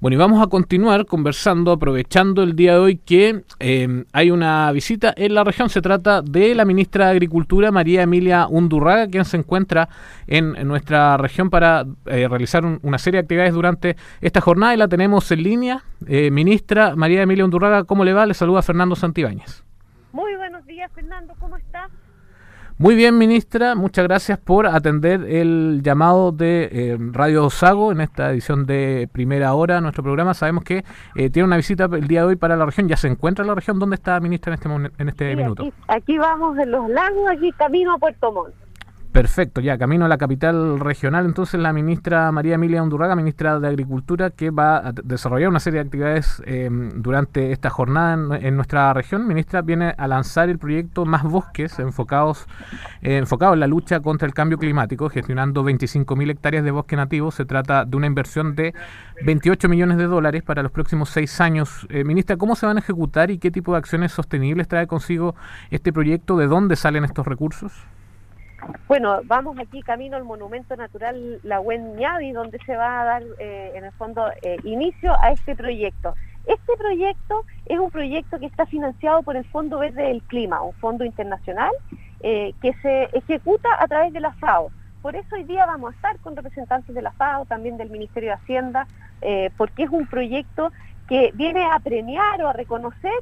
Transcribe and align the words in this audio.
Bueno, 0.00 0.14
y 0.14 0.18
vamos 0.18 0.42
a 0.42 0.46
continuar 0.46 1.04
conversando, 1.04 1.72
aprovechando 1.72 2.42
el 2.42 2.56
día 2.56 2.72
de 2.72 2.78
hoy 2.78 2.96
que 2.96 3.44
eh, 3.58 4.04
hay 4.14 4.30
una 4.30 4.72
visita 4.72 5.12
en 5.14 5.34
la 5.34 5.44
región. 5.44 5.68
Se 5.68 5.82
trata 5.82 6.22
de 6.22 6.54
la 6.54 6.64
ministra 6.64 7.04
de 7.04 7.10
Agricultura, 7.10 7.70
María 7.70 8.00
Emilia 8.00 8.46
Undurraga, 8.48 9.08
quien 9.08 9.26
se 9.26 9.36
encuentra 9.36 9.90
en, 10.26 10.52
nuestra 10.66 11.18
región 11.18 11.50
para 11.50 11.84
eh, 12.06 12.26
realizar 12.28 12.64
una 12.64 12.96
serie 12.96 13.18
de 13.18 13.24
actividades 13.24 13.52
durante 13.52 13.96
esta 14.22 14.40
jornada 14.40 14.72
y 14.72 14.78
la 14.78 14.88
tenemos 14.88 15.30
en 15.32 15.42
línea. 15.42 15.84
Eh, 16.06 16.30
ministra 16.30 16.96
María 16.96 17.20
Emilia 17.20 17.44
Undurraga, 17.44 17.84
¿cómo 17.84 18.02
le 18.02 18.14
va? 18.14 18.24
Le 18.24 18.32
saluda 18.32 18.62
Fernando 18.62 18.96
Santibáñez. 18.96 19.64
Muy 20.12 20.34
buenos 20.36 20.64
días, 20.64 20.90
Fernando, 20.94 21.34
¿cómo 21.38 21.58
está? 21.58 21.90
Muy 22.80 22.94
bien, 22.94 23.18
ministra, 23.18 23.74
muchas 23.74 24.04
gracias 24.04 24.38
por 24.38 24.66
atender 24.66 25.24
el 25.24 25.82
llamado 25.82 26.32
de 26.32 26.66
eh, 26.72 26.96
Radio 27.12 27.50
Sago 27.50 27.92
en 27.92 28.00
esta 28.00 28.30
edición 28.30 28.64
de 28.64 29.06
primera 29.12 29.52
hora. 29.52 29.82
Nuestro 29.82 30.02
programa 30.02 30.32
sabemos 30.32 30.64
que 30.64 30.82
eh, 31.14 31.28
tiene 31.28 31.46
una 31.46 31.58
visita 31.58 31.90
el 31.92 32.08
día 32.08 32.20
de 32.20 32.28
hoy 32.28 32.36
para 32.36 32.56
la 32.56 32.64
región. 32.64 32.88
¿Ya 32.88 32.96
se 32.96 33.08
encuentra 33.08 33.42
en 33.42 33.48
la 33.48 33.54
región? 33.54 33.78
¿Dónde 33.78 33.96
está, 33.96 34.18
ministra, 34.20 34.54
en 34.54 34.86
este, 34.86 35.02
en 35.02 35.08
este 35.10 35.36
minuto? 35.36 35.64
Aquí, 35.64 35.74
aquí, 35.88 36.16
vamos 36.16 36.56
en 36.56 36.70
los 36.70 36.88
lagos, 36.88 37.28
aquí 37.30 37.52
camino 37.52 37.92
a 37.92 37.98
Puerto 37.98 38.32
Montt. 38.32 38.54
Perfecto, 39.12 39.60
ya 39.60 39.76
camino 39.76 40.04
a 40.04 40.08
la 40.08 40.18
capital 40.18 40.78
regional. 40.78 41.26
Entonces, 41.26 41.60
la 41.60 41.72
ministra 41.72 42.30
María 42.30 42.54
Emilia 42.54 42.80
Undurraga, 42.80 43.16
ministra 43.16 43.58
de 43.58 43.66
Agricultura, 43.66 44.30
que 44.30 44.50
va 44.50 44.76
a 44.76 44.92
desarrollar 44.92 45.48
una 45.48 45.58
serie 45.58 45.80
de 45.80 45.86
actividades 45.86 46.40
em, 46.46 46.90
durante 47.02 47.50
esta 47.50 47.70
jornada 47.70 48.38
en, 48.38 48.54
nuestra 48.54 48.92
región. 48.94 49.26
Ministra, 49.26 49.62
viene 49.62 49.96
a 49.98 50.06
lanzar 50.06 50.48
el 50.48 50.58
proyecto 50.58 51.06
Más 51.06 51.24
Bosques, 51.24 51.80
enfocados 51.80 52.46
eh, 53.02 53.16
enfocado 53.16 53.54
en 53.54 53.60
la 53.60 53.66
lucha 53.66 53.98
contra 53.98 54.28
el 54.28 54.34
cambio 54.34 54.58
climático, 54.58 55.08
gestionando 55.08 55.64
25.000 55.64 56.30
hectáreas 56.30 56.62
de 56.62 56.70
bosque 56.70 56.94
nativo. 56.94 57.32
Se 57.32 57.44
trata 57.44 57.84
de 57.84 57.96
una 57.96 58.06
inversión 58.06 58.54
de 58.54 58.74
28 59.24 59.68
millones 59.68 59.98
de 59.98 60.04
dólares 60.04 60.44
para 60.44 60.62
los 60.62 60.70
próximos 60.70 61.10
seis 61.10 61.40
años. 61.40 61.84
Eh, 61.90 62.04
ministra, 62.04 62.36
¿cómo 62.36 62.54
se 62.54 62.64
van 62.64 62.76
a 62.76 62.80
ejecutar 62.80 63.32
y 63.32 63.38
qué 63.38 63.50
tipo 63.50 63.72
de 63.72 63.78
acciones 63.78 64.12
sostenibles 64.12 64.68
trae 64.68 64.86
consigo 64.86 65.34
este 65.72 65.92
proyecto? 65.92 66.36
¿De 66.36 66.46
dónde 66.46 66.76
salen 66.76 67.04
estos 67.04 67.26
recursos? 67.26 67.72
Bueno, 68.88 69.20
vamos 69.24 69.58
aquí 69.58 69.82
camino 69.82 70.16
al 70.16 70.24
Monumento 70.24 70.76
Natural 70.76 71.40
La 71.44 71.60
Buen 71.60 71.96
donde 72.32 72.58
se 72.66 72.76
va 72.76 73.02
a 73.02 73.04
dar, 73.04 73.22
eh, 73.38 73.72
en 73.74 73.84
el 73.84 73.92
fondo, 73.92 74.28
eh, 74.42 74.56
inicio 74.64 75.14
a 75.22 75.30
este 75.30 75.54
proyecto. 75.54 76.14
Este 76.46 76.76
proyecto 76.76 77.44
es 77.66 77.78
un 77.78 77.90
proyecto 77.90 78.38
que 78.38 78.46
está 78.46 78.66
financiado 78.66 79.22
por 79.22 79.36
el 79.36 79.44
Fondo 79.44 79.78
Verde 79.78 80.02
del 80.02 80.22
Clima, 80.22 80.62
un 80.62 80.72
fondo 80.74 81.04
internacional 81.04 81.70
eh, 82.22 82.52
que 82.60 82.72
se 82.82 83.04
ejecuta 83.12 83.68
a 83.78 83.86
través 83.86 84.12
de 84.12 84.20
la 84.20 84.32
FAO. 84.32 84.70
Por 85.02 85.14
eso 85.14 85.36
hoy 85.36 85.44
día 85.44 85.66
vamos 85.66 85.92
a 85.92 85.96
estar 85.96 86.18
con 86.18 86.36
representantes 86.36 86.94
de 86.94 87.02
la 87.02 87.12
FAO, 87.12 87.44
también 87.46 87.76
del 87.76 87.90
Ministerio 87.90 88.30
de 88.30 88.34
Hacienda, 88.34 88.86
porque 89.56 89.84
es 89.84 89.90
un 89.90 90.06
proyecto 90.06 90.72
que 91.08 91.30
viene 91.34 91.64
a 91.64 91.78
premiar 91.78 92.42
o 92.42 92.48
a 92.48 92.52
reconocer 92.52 93.12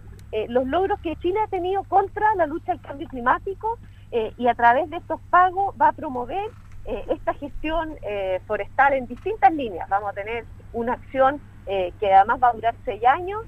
los 0.49 0.67
logros 0.67 0.99
que 1.01 1.17
Chile 1.17 1.39
ha 1.45 1.49
tenido 1.49 1.83
contra 1.85 2.35
la 2.37 2.47
lucha 2.47 2.73
al 2.73 2.81
cambio 2.81 3.09
climático 3.09 3.79
eh, 4.11 4.33
y 4.37 4.49
a 4.49 4.55
través 4.55 4.89
de 4.91 4.97
estos 4.97 5.21
pagos 5.31 5.75
va 5.81 5.89
a 5.89 5.93
promover 5.93 6.51
eh, 6.85 7.05
esta 7.11 7.35
gestión 7.35 7.97
eh, 8.03 8.41
forestal 8.47 8.95
en 8.95 9.07
distintas 9.07 9.53
líneas. 9.53 9.89
Vamos 9.89 10.11
a 10.11 10.15
tener 10.15 10.45
una 10.73 10.95
acción 10.95 11.41
que 12.01 12.15
además 12.15 12.41
va 12.43 12.49
a 12.49 12.53
durar 12.55 12.75
seis 12.87 13.05
años 13.05 13.43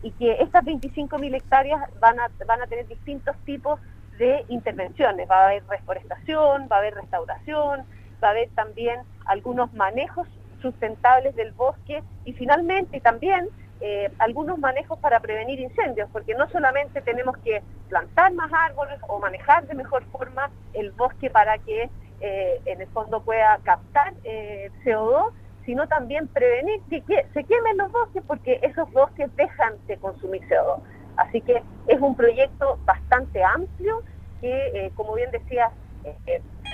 y 0.00 0.12
que 0.12 0.34
estas 0.40 0.64
25.000 0.64 1.34
hectáreas 1.34 1.82
van 1.98 2.20
a, 2.20 2.28
van 2.46 2.62
a 2.62 2.66
tener 2.68 2.86
distintos 2.86 3.34
tipos 3.44 3.80
de 4.18 4.44
intervenciones. 4.46 5.28
Va 5.28 5.40
a 5.40 5.46
haber 5.46 5.66
reforestación, 5.66 6.68
va 6.70 6.76
a 6.76 6.78
haber 6.78 6.94
restauración, 6.94 7.84
va 8.22 8.28
a 8.28 8.30
haber 8.30 8.50
también 8.50 9.00
algunos 9.24 9.72
manejos 9.72 10.28
sustentables 10.62 11.34
del 11.34 11.50
bosque 11.50 12.04
y 12.24 12.34
finalmente 12.34 13.00
también 13.00 13.48
eh, 13.80 14.10
algunos 14.18 14.58
manejos 14.58 14.98
para 15.00 15.20
prevenir 15.20 15.60
incendios, 15.60 16.08
porque 16.10 16.34
no 16.34 16.48
solamente 16.48 17.02
tenemos 17.02 17.36
que 17.38 17.62
plantar 17.90 18.32
más 18.32 18.50
árboles 18.50 18.98
o 19.06 19.18
manejar 19.18 19.66
de 19.66 19.74
mejor 19.74 20.02
forma 20.06 20.50
el 20.72 20.92
bosque 20.92 21.28
para 21.28 21.58
que 21.58 21.90
eh, 22.20 22.60
en 22.64 22.80
el 22.80 22.88
fondo 22.88 23.22
pueda 23.22 23.58
captar 23.64 24.14
eh, 24.24 24.70
CO2, 24.82 25.30
sino 25.66 25.86
también 25.88 26.26
prevenir 26.28 26.80
que, 26.88 27.26
se 27.34 27.44
quemen 27.44 27.76
los 27.76 27.92
bosques 27.92 28.22
porque 28.26 28.60
esos 28.62 28.90
bosques 28.92 29.34
dejan 29.36 29.74
de 29.86 29.98
consumir 29.98 30.40
CO2. 30.48 30.80
Así 31.18 31.42
que 31.42 31.62
es 31.86 32.00
un 32.00 32.16
proyecto 32.16 32.78
bastante 32.86 33.44
amplio 33.44 34.02
que, 34.40 34.90
como 34.94 35.14
bien 35.14 35.30
decía, 35.30 35.70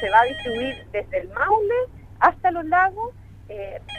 se 0.01 0.11
va 0.11 0.21
a 0.21 0.25
distribuir 0.25 0.87
desde 0.93 1.19
el 1.19 1.29
Maule 1.31 1.75
hasta 2.21 2.51
los 2.51 2.65
lagos, 2.67 3.15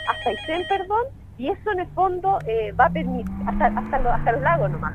hasta 0.10 0.32
Isen, 0.32 0.68
perdón, 0.68 1.06
y 1.38 1.50
eso 1.50 1.72
en 1.72 1.80
el 1.80 1.88
fondo 1.88 2.40
eh, 2.48 2.72
va 2.74 2.86
a 2.86 2.90
permitir, 2.90 3.32
hasta, 3.48 3.68
hasta, 3.68 4.00
los, 4.00 4.14
hasta 4.14 4.32
los 4.34 4.42
lagos 4.42 4.72
nomás, 4.72 4.94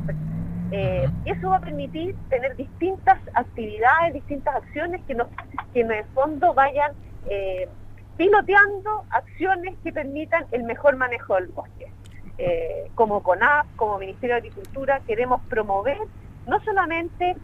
eh, 0.71 1.09
eso 1.25 1.51
va 1.51 1.57
a 1.57 1.61
permitir 1.61 2.15
tener 2.29 2.55
distintas 2.57 3.19
actividades, 3.35 4.15
distintas 4.15 4.57
acciones 4.57 5.01
que, 5.07 5.15
nos, 5.15 5.29
que 5.73 5.81
en 5.81 5.91
el 5.91 6.05
fondo 6.07 6.55
vayan 6.55 6.93
eh, 7.29 7.69
piloteando 8.17 9.05
acciones 9.11 9.75
que 9.83 9.93
permitan 9.93 10.47
el 10.53 10.65
mejor 10.65 10.97
manejo 10.97 11.35
del 11.35 11.47
bosque. 11.49 11.87
como 12.95 13.23
CONAP, 13.23 13.67
como 13.77 13.99
Ministerio 13.99 14.37
de 14.37 14.49
Agricultura, 14.49 15.01
queremos 15.07 15.41
promover 15.49 15.99
no 16.47 16.61
solamente 16.61 17.37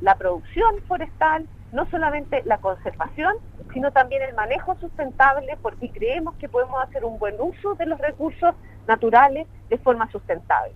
la 0.00 0.14
producción 0.14 0.76
forestal, 0.86 1.46
no 1.72 1.88
solamente 1.90 2.42
la 2.44 2.58
conservación, 2.58 3.34
sino 3.72 3.90
también 3.92 4.22
el 4.22 4.34
manejo 4.34 4.76
sustentable, 4.80 5.58
porque 5.62 5.90
creemos 5.90 6.34
que 6.36 6.48
podemos 6.48 6.82
hacer 6.82 7.04
un 7.04 7.18
buen 7.18 7.34
uso 7.38 7.74
de 7.74 7.86
los 7.86 7.98
recursos 8.00 8.54
naturales 8.86 9.46
de 9.68 9.78
forma 9.78 10.10
sustentable. 10.10 10.74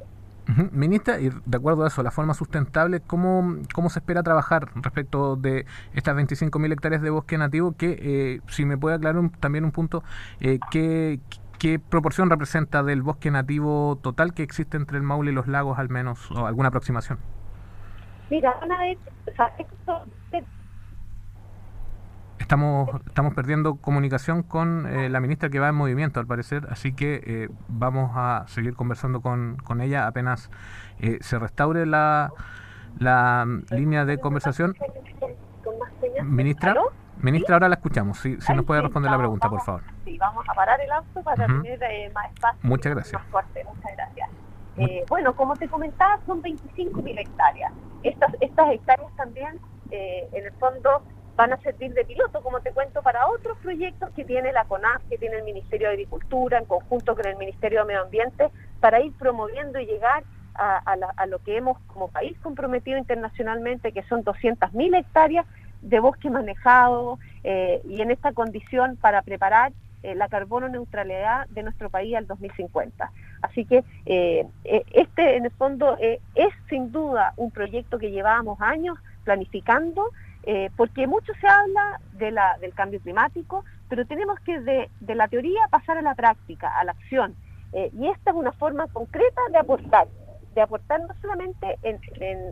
Ministra, 0.72 1.20
y 1.20 1.30
de 1.30 1.56
acuerdo 1.56 1.84
a 1.84 1.86
eso, 1.86 2.02
la 2.02 2.10
forma 2.10 2.34
sustentable, 2.34 3.00
¿cómo, 3.00 3.58
cómo 3.74 3.88
se 3.90 4.00
espera 4.00 4.22
trabajar 4.22 4.68
respecto 4.74 5.36
de 5.36 5.66
estas 5.94 6.16
25.000 6.16 6.72
hectáreas 6.72 7.00
de 7.00 7.10
bosque 7.10 7.38
nativo? 7.38 7.72
Que, 7.72 7.98
eh, 8.00 8.40
si 8.48 8.64
me 8.64 8.76
puede 8.76 8.96
aclarar 8.96 9.22
también 9.38 9.64
un 9.64 9.70
punto, 9.70 10.02
eh, 10.40 10.58
¿qué, 10.70 11.20
¿qué 11.58 11.78
proporción 11.78 12.28
representa 12.28 12.82
del 12.82 13.02
bosque 13.02 13.30
nativo 13.30 13.98
total 14.02 14.34
que 14.34 14.42
existe 14.42 14.76
entre 14.76 14.96
el 14.96 15.04
Maule 15.04 15.30
y 15.30 15.34
los 15.34 15.46
lagos, 15.46 15.78
al 15.78 15.88
menos, 15.88 16.30
o 16.32 16.46
alguna 16.46 16.68
aproximación? 16.68 17.18
Mira, 18.28 18.54
una 18.64 18.78
vez, 18.78 18.98
Estamos, 22.52 22.90
estamos 23.06 23.32
perdiendo 23.32 23.76
comunicación 23.76 24.42
con 24.42 24.86
eh, 24.86 25.08
la 25.08 25.20
ministra 25.20 25.48
que 25.48 25.58
va 25.58 25.70
en 25.70 25.74
movimiento, 25.74 26.20
al 26.20 26.26
parecer, 26.26 26.66
así 26.68 26.92
que 26.92 27.22
eh, 27.24 27.48
vamos 27.68 28.10
a 28.14 28.44
seguir 28.46 28.74
conversando 28.74 29.22
con, 29.22 29.56
con 29.64 29.80
ella 29.80 30.06
apenas 30.06 30.50
eh, 31.00 31.16
se 31.22 31.38
restaure 31.38 31.86
la, 31.86 32.30
la 32.98 33.46
línea 33.70 34.04
de 34.04 34.18
conversación. 34.18 34.74
Ministra, 36.24 36.74
ministra, 37.22 37.54
ahora 37.54 37.70
la 37.70 37.76
escuchamos. 37.76 38.18
Si, 38.18 38.38
si 38.38 38.52
nos 38.52 38.66
puede 38.66 38.82
responder 38.82 39.10
la 39.10 39.16
pregunta, 39.16 39.48
por 39.48 39.62
favor. 39.62 39.84
Sí, 40.04 40.18
vamos 40.18 40.44
a 40.46 40.52
parar 40.52 40.78
el 40.78 40.92
auto 40.92 41.22
para 41.22 41.46
tener 41.46 42.12
más 42.12 42.26
espacio. 42.34 42.60
Muchas 42.64 42.94
gracias. 42.94 43.22
Muchas 43.32 43.96
gracias. 43.96 44.28
bueno, 45.08 45.34
como 45.34 45.56
te 45.56 45.66
comentaba, 45.68 46.20
son 46.26 46.42
25.000 46.42 47.18
hectáreas. 47.18 47.72
Estas, 48.02 48.30
estas 48.42 48.72
hectáreas 48.72 49.10
también, 49.16 49.58
en 49.90 50.44
el 50.44 50.52
fondo, 50.60 51.02
van 51.42 51.54
a 51.54 51.56
servir 51.56 51.92
de 51.92 52.04
piloto, 52.04 52.40
como 52.40 52.60
te 52.60 52.70
cuento, 52.70 53.02
para 53.02 53.26
otros 53.26 53.58
proyectos 53.58 54.10
que 54.10 54.24
tiene 54.24 54.52
la 54.52 54.64
CONAF, 54.64 55.02
que 55.10 55.18
tiene 55.18 55.38
el 55.38 55.42
Ministerio 55.42 55.88
de 55.88 55.94
Agricultura, 55.94 56.56
en 56.58 56.66
conjunto 56.66 57.16
con 57.16 57.26
el 57.26 57.36
Ministerio 57.36 57.80
de 57.80 57.86
Medio 57.86 58.02
Ambiente, 58.02 58.48
para 58.78 59.00
ir 59.00 59.12
promoviendo 59.18 59.80
y 59.80 59.86
llegar 59.86 60.22
a, 60.54 61.26
lo 61.26 61.40
que 61.40 61.56
hemos 61.56 61.78
como 61.88 62.08
país 62.08 62.38
comprometido 62.42 62.96
internacionalmente, 62.96 63.90
que 63.90 64.04
son 64.04 64.22
200.000 64.22 64.96
hectáreas 64.96 65.44
de 65.80 65.98
bosque 65.98 66.30
manejado 66.30 67.18
eh, 67.42 67.80
y 67.88 68.00
en 68.02 68.12
esta 68.12 68.32
condición 68.32 68.96
para 68.96 69.22
preparar 69.22 69.72
eh, 70.04 70.14
la 70.14 70.28
carbono 70.28 70.68
neutralidad 70.68 71.48
de 71.48 71.64
nuestro 71.64 71.90
país 71.90 72.14
al 72.14 72.28
2050. 72.28 73.10
Así 73.40 73.64
que 73.64 73.82
eh, 74.06 74.46
este 74.62 75.36
en 75.36 75.46
el 75.46 75.50
fondo 75.50 75.96
es 75.98 76.54
sin 76.68 76.92
duda 76.92 77.32
un 77.36 77.50
proyecto 77.50 77.98
que 77.98 78.12
llevábamos 78.12 78.60
años 78.60 78.96
planificando 79.24 80.10
eh, 80.44 80.70
porque 80.76 81.06
mucho 81.06 81.32
se 81.40 81.46
habla 81.46 82.00
de 82.14 82.32
la, 82.32 82.58
del 82.60 82.74
cambio 82.74 83.00
climático, 83.00 83.64
pero 83.88 84.06
tenemos 84.06 84.40
que 84.40 84.60
de, 84.60 84.88
la 85.14 85.28
teoría 85.28 85.60
pasar 85.70 85.98
a 85.98 86.02
la 86.02 86.14
práctica, 86.14 86.68
a 86.68 86.84
la 86.84 86.92
acción. 86.92 87.36
Eh, 87.72 87.90
y 87.96 88.08
esta 88.08 88.30
es 88.30 88.36
una 88.36 88.52
forma 88.52 88.86
concreta 88.88 89.40
de 89.50 89.58
aportar, 89.58 90.08
de 90.54 90.60
aportar 90.60 91.00
no 91.00 91.14
solamente 91.20 91.78
en, 91.82 92.00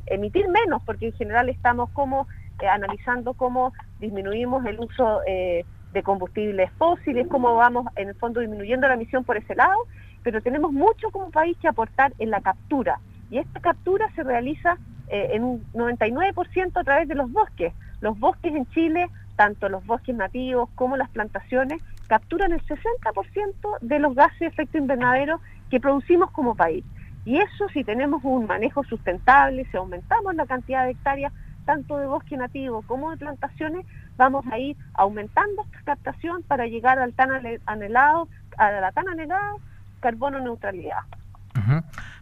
emitir 0.07 0.49
menos, 0.49 0.83
porque 0.85 1.07
en 1.07 1.13
general 1.15 1.49
estamos 1.49 1.91
como 1.91 2.29
eh, 2.61 2.69
analizando 2.69 3.35
cómo 3.35 3.73
disminuimos 3.99 4.65
el 4.67 4.79
uso 4.79 5.21
de 5.27 6.03
combustibles 6.05 6.71
fósiles, 6.79 7.27
cómo 7.27 7.57
vamos 7.57 7.87
en 7.97 8.09
el 8.11 8.15
fondo 8.15 8.39
disminuyendo 8.41 8.87
la 8.87 8.95
emisión 8.95 9.25
por 9.25 9.37
ese 9.37 9.57
lado, 9.57 9.77
pero 10.23 10.41
tenemos 10.41 10.73
mucho 10.73 11.11
como 11.11 11.31
país 11.31 11.57
que 11.61 11.67
aportar 11.67 12.13
en 12.19 12.31
la 12.31 12.41
captura. 12.41 13.01
Y 13.31 13.39
esta 13.39 13.61
captura 13.61 14.09
se 14.15 14.23
realiza 14.23 14.79
en 15.11 15.45
un 15.45 15.65
99% 15.75 16.73
a 16.75 16.85
través 16.85 17.09
de 17.09 17.15
los 17.15 17.31
bosques. 17.31 17.73
Los 18.01 18.19
bosques 18.19 18.55
en 18.55 18.67
Chile 18.71 19.09
tanto 19.41 19.71
los 19.71 19.87
bosques 19.87 20.15
nativos 20.15 20.69
como 20.75 20.99
las 20.99 21.09
plantaciones 21.09 21.81
capturan 22.09 22.53
el 22.53 22.61
60% 22.67 23.79
de 23.81 23.99
los 23.99 24.15
gases 24.15 24.39
de 24.39 24.47
efecto 24.49 24.77
invernadero 24.77 25.41
que 25.71 25.81
producimos 25.81 26.31
como 26.33 26.55
país. 26.55 26.85
Y 27.25 27.39
eso 27.39 27.67
si 27.73 27.83
tenemos 27.83 28.23
un 28.23 28.47
manejo 28.47 28.85
sustentable, 28.85 29.65
si 29.71 29.79
aumentamos 29.79 30.35
la 30.35 30.45
cantidad 30.45 30.85
de 30.85 30.91
hectáreas, 30.91 31.33
tanto 31.65 31.97
de 31.97 32.07
bosque 32.07 32.37
nativo 32.37 32.83
como 32.83 33.13
de 33.13 33.17
plantaciones, 33.17 33.87
vamos 34.19 34.45
a 34.53 34.59
ir 34.59 34.77
aumentando 34.93 35.63
esta 35.63 35.85
captación 35.85 36.43
para 36.43 36.67
llegar 36.67 36.99
al 36.99 37.15
tan 37.15 37.31
anhelado, 37.65 38.29
a 38.59 38.71
la 38.73 38.93
tan 38.93 39.09
anhelada 39.09 39.55
carbono 40.01 40.39
neutralidad. 40.41 41.01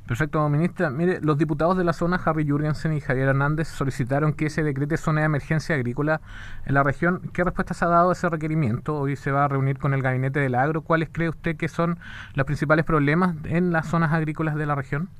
Perfecto, 0.08 0.49
ministra. 0.49 0.88
Mire, 0.88 1.20
los 1.20 1.37
diputados 1.37 1.76
de 1.76 1.84
la 1.84 1.93
zona, 1.93 2.19
Harry 2.25 2.49
Jurgensen 2.49 2.94
y 2.94 3.00
Javier 3.00 3.28
Hernández, 3.28 3.69
solicitaron 3.69 4.32
que 4.32 4.49
se 4.49 4.62
decrete 4.62 4.96
zona 4.96 5.20
de 5.20 5.26
emergencia 5.26 5.75
agrícola 5.75 6.22
en 6.64 6.72
la 6.72 6.82
región. 6.82 7.31
¿Qué 7.34 7.44
respuesta 7.44 7.75
se 7.75 7.84
ha 7.84 7.88
dado 7.88 8.08
a 8.08 8.12
ese 8.14 8.26
requerimiento? 8.31 8.99
Hoy 8.99 9.16
se 9.16 9.31
va 9.32 9.44
a 9.44 9.49
reunir 9.49 9.76
con 9.76 9.93
el 9.93 10.00
gabinete 10.00 10.40
del 10.40 10.55
agro. 10.55 10.81
¿Cuáles 10.81 11.10
cree 11.12 11.28
usted 11.28 11.58
que 11.58 11.69
son 11.69 11.99
los 12.32 12.46
principales 12.46 12.87
problemas 12.87 13.37
en 13.44 13.70
las 13.70 13.87
zonas 13.87 14.14
agrícolas 14.14 14.55
de 14.55 14.64
la 14.64 14.75
región? 14.75 15.10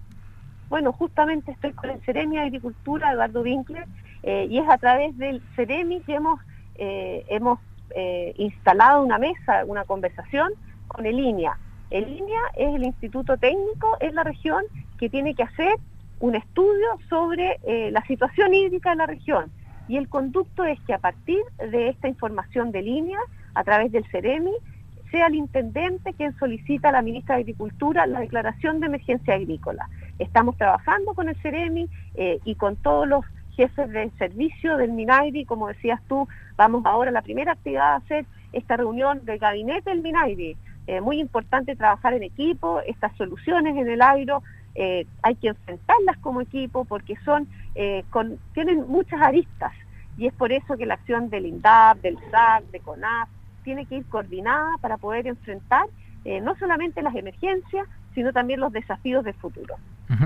Bueno, 0.71 0.91
justamente 0.95 1.53
estoy 1.53 1.75
con 1.75 1.91
el 1.91 2.01
Ceremi 2.01 2.39
Agricultura, 2.39 3.13
Eduardo 3.13 3.43
Winkler, 3.43 3.85
eh, 4.23 4.47
y 4.49 4.59
es 4.59 4.71
a 4.71 4.79
través 4.79 5.15
del 5.19 5.43
Ceremi 5.55 6.01
que 6.01 6.15
hemos, 6.15 6.41
eh, 6.77 7.27
hemos 7.29 7.59
eh, 7.95 8.33
instalado 8.39 9.03
una 9.03 9.19
mesa, 9.19 9.67
una 9.67 9.85
conversación 9.85 10.49
con 10.87 11.05
el 11.05 11.21
INEA 11.21 11.59
el 11.91 12.05
línea 12.05 12.41
es 12.57 12.75
el 12.75 12.85
instituto 12.85 13.37
técnico 13.37 13.97
en 14.01 14.15
la 14.15 14.25
región 14.25 14.65
que 14.99 15.09
tiene 15.09 15.35
que 15.35 15.43
hacer 15.43 15.77
un 16.21 16.35
estudio 16.35 16.99
sobre 17.09 17.59
eh, 17.63 17.91
la 17.93 18.05
situación 18.07 18.53
hídrica 18.53 18.93
en 18.93 18.99
la 18.99 19.07
región. 19.07 19.51
Y 19.89 19.97
el 19.97 20.09
conducto 20.09 20.65
es 20.65 20.79
que 20.81 20.93
a 20.93 20.99
partir 20.99 21.39
de 21.59 21.89
esta 21.89 22.09
información 22.09 22.73
de 22.73 22.83
línea, 22.83 23.19
a 23.55 23.65
través 23.65 23.91
del 23.93 24.05
CEREMI, 24.11 24.53
sea 25.11 25.29
el 25.29 25.37
intendente 25.37 26.13
quien 26.13 26.37
solicita 26.39 26.91
a 26.91 26.93
la 26.93 27.03
ministra 27.03 27.37
de 27.37 27.43
Agricultura 27.43 28.07
la 28.07 28.21
declaración 28.21 28.81
de 28.81 28.87
emergencia 28.87 29.35
agrícola. 29.35 29.89
Estamos 30.19 30.57
trabajando 30.57 31.15
con 31.15 31.29
el 31.29 31.37
CEREMI 31.37 31.89
eh, 32.17 32.41
y 32.45 32.57
con 32.57 32.77
todos 32.77 33.09
los 33.09 33.25
jefes 33.57 33.91
de 33.91 34.11
servicio 34.19 34.77
del 34.77 34.93
MINAIRI, 34.93 35.45
como 35.45 35.69
decías 35.69 36.01
tú, 36.09 36.29
vamos 36.57 36.85
ahora, 36.85 37.11
la 37.11 37.23
primera 37.23 37.53
actividad 37.53 37.95
a 37.95 37.97
hacer 37.97 38.27
esta 38.53 38.77
reunión 38.77 39.25
del 39.25 39.39
gabinete 39.39 39.91
del 39.91 40.03
MINAIRI, 40.03 40.57
eh, 40.89 41.03
muy 41.03 41.21
importante 41.21 41.77
trabajar 41.77 42.15
en 42.15 42.23
equipo, 42.23 42.81
estas 42.87 43.15
soluciones 43.17 43.77
en 43.77 43.91
el 43.91 44.01
agro 44.01 44.43
eh, 44.75 45.07
hay 45.23 45.35
que 45.35 45.49
enfrentarlas 45.49 46.17
como 46.17 46.41
equipo 46.41 46.87
porque 46.87 47.15
son 47.27 47.47
eh, 47.75 48.05
tienen 48.55 48.89
muchas 48.89 49.21
aristas 49.21 49.75
y 50.17 50.27
es 50.29 50.33
por 50.33 50.51
eso 50.51 50.79
que 50.79 50.87
la 50.87 50.95
acción 50.95 51.29
del 51.29 51.45
INDAP, 51.45 51.99
del 51.99 52.17
SAC, 52.31 52.65
de 52.71 52.81
CONAF, 52.81 53.29
tiene 53.65 53.85
que 53.85 53.97
ir 53.97 54.07
coordinada 54.07 54.79
para 54.81 54.97
poder 54.97 55.27
enfrentar 55.27 55.85
no 56.43 56.57
solamente 56.57 57.03
las 57.03 57.15
emergencias, 57.15 57.87
sino 58.15 58.33
también 58.33 58.61
los 58.61 58.73
desafíos 58.73 59.25
del 59.25 59.35
futuro. 59.35 59.77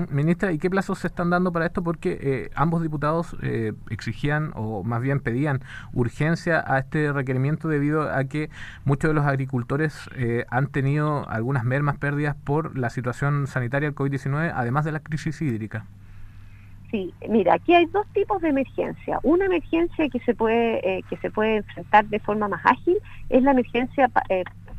Ministra, 0.09 0.53
¿y 0.53 0.59
qué 0.59 0.69
plazos 0.69 0.99
se 0.99 1.07
están 1.07 1.29
dando 1.29 1.51
para 1.51 1.65
esto? 1.65 1.83
Porque 1.83 2.17
eh, 2.21 2.49
ambos 2.55 2.81
diputados 2.81 3.35
eh, 3.43 3.73
exigían, 3.89 4.51
o 4.55 4.83
más 4.83 5.01
bien 5.01 5.19
pedían, 5.19 5.59
urgencia 5.91 6.63
a 6.65 6.79
este 6.79 7.11
requerimiento 7.11 7.67
debido 7.67 8.09
a 8.09 8.23
que 8.23 8.49
muchos 8.85 9.09
de 9.09 9.13
los 9.13 9.25
agricultores 9.25 10.09
eh, 10.15 10.45
han 10.49 10.67
tenido 10.67 11.27
algunas 11.27 11.65
mermas 11.65 11.97
pérdidas 11.97 12.35
por 12.35 12.77
la 12.77 12.89
situación 12.89 13.45
sanitaria 13.47 13.89
del 13.89 13.95
COVID-19, 13.95 14.53
además 14.55 14.85
de 14.85 14.93
la 14.93 15.01
crisis 15.01 15.41
hídrica. 15.41 15.85
Sí, 16.89 17.13
mira, 17.27 17.55
aquí 17.55 17.73
hay 17.73 17.85
dos 17.87 18.07
tipos 18.13 18.41
de 18.41 18.49
emergencia. 18.49 19.19
Una 19.23 19.45
emergencia 19.45 20.07
que 20.09 20.19
se 20.19 20.33
puede 20.35 21.03
que 21.09 21.17
se 21.17 21.31
puede 21.31 21.57
enfrentar 21.57 22.05
de 22.05 22.19
forma 22.19 22.47
más 22.47 22.61
ágil 22.65 22.99
es 23.29 23.41
la 23.41 23.51
emergencia 23.51 24.11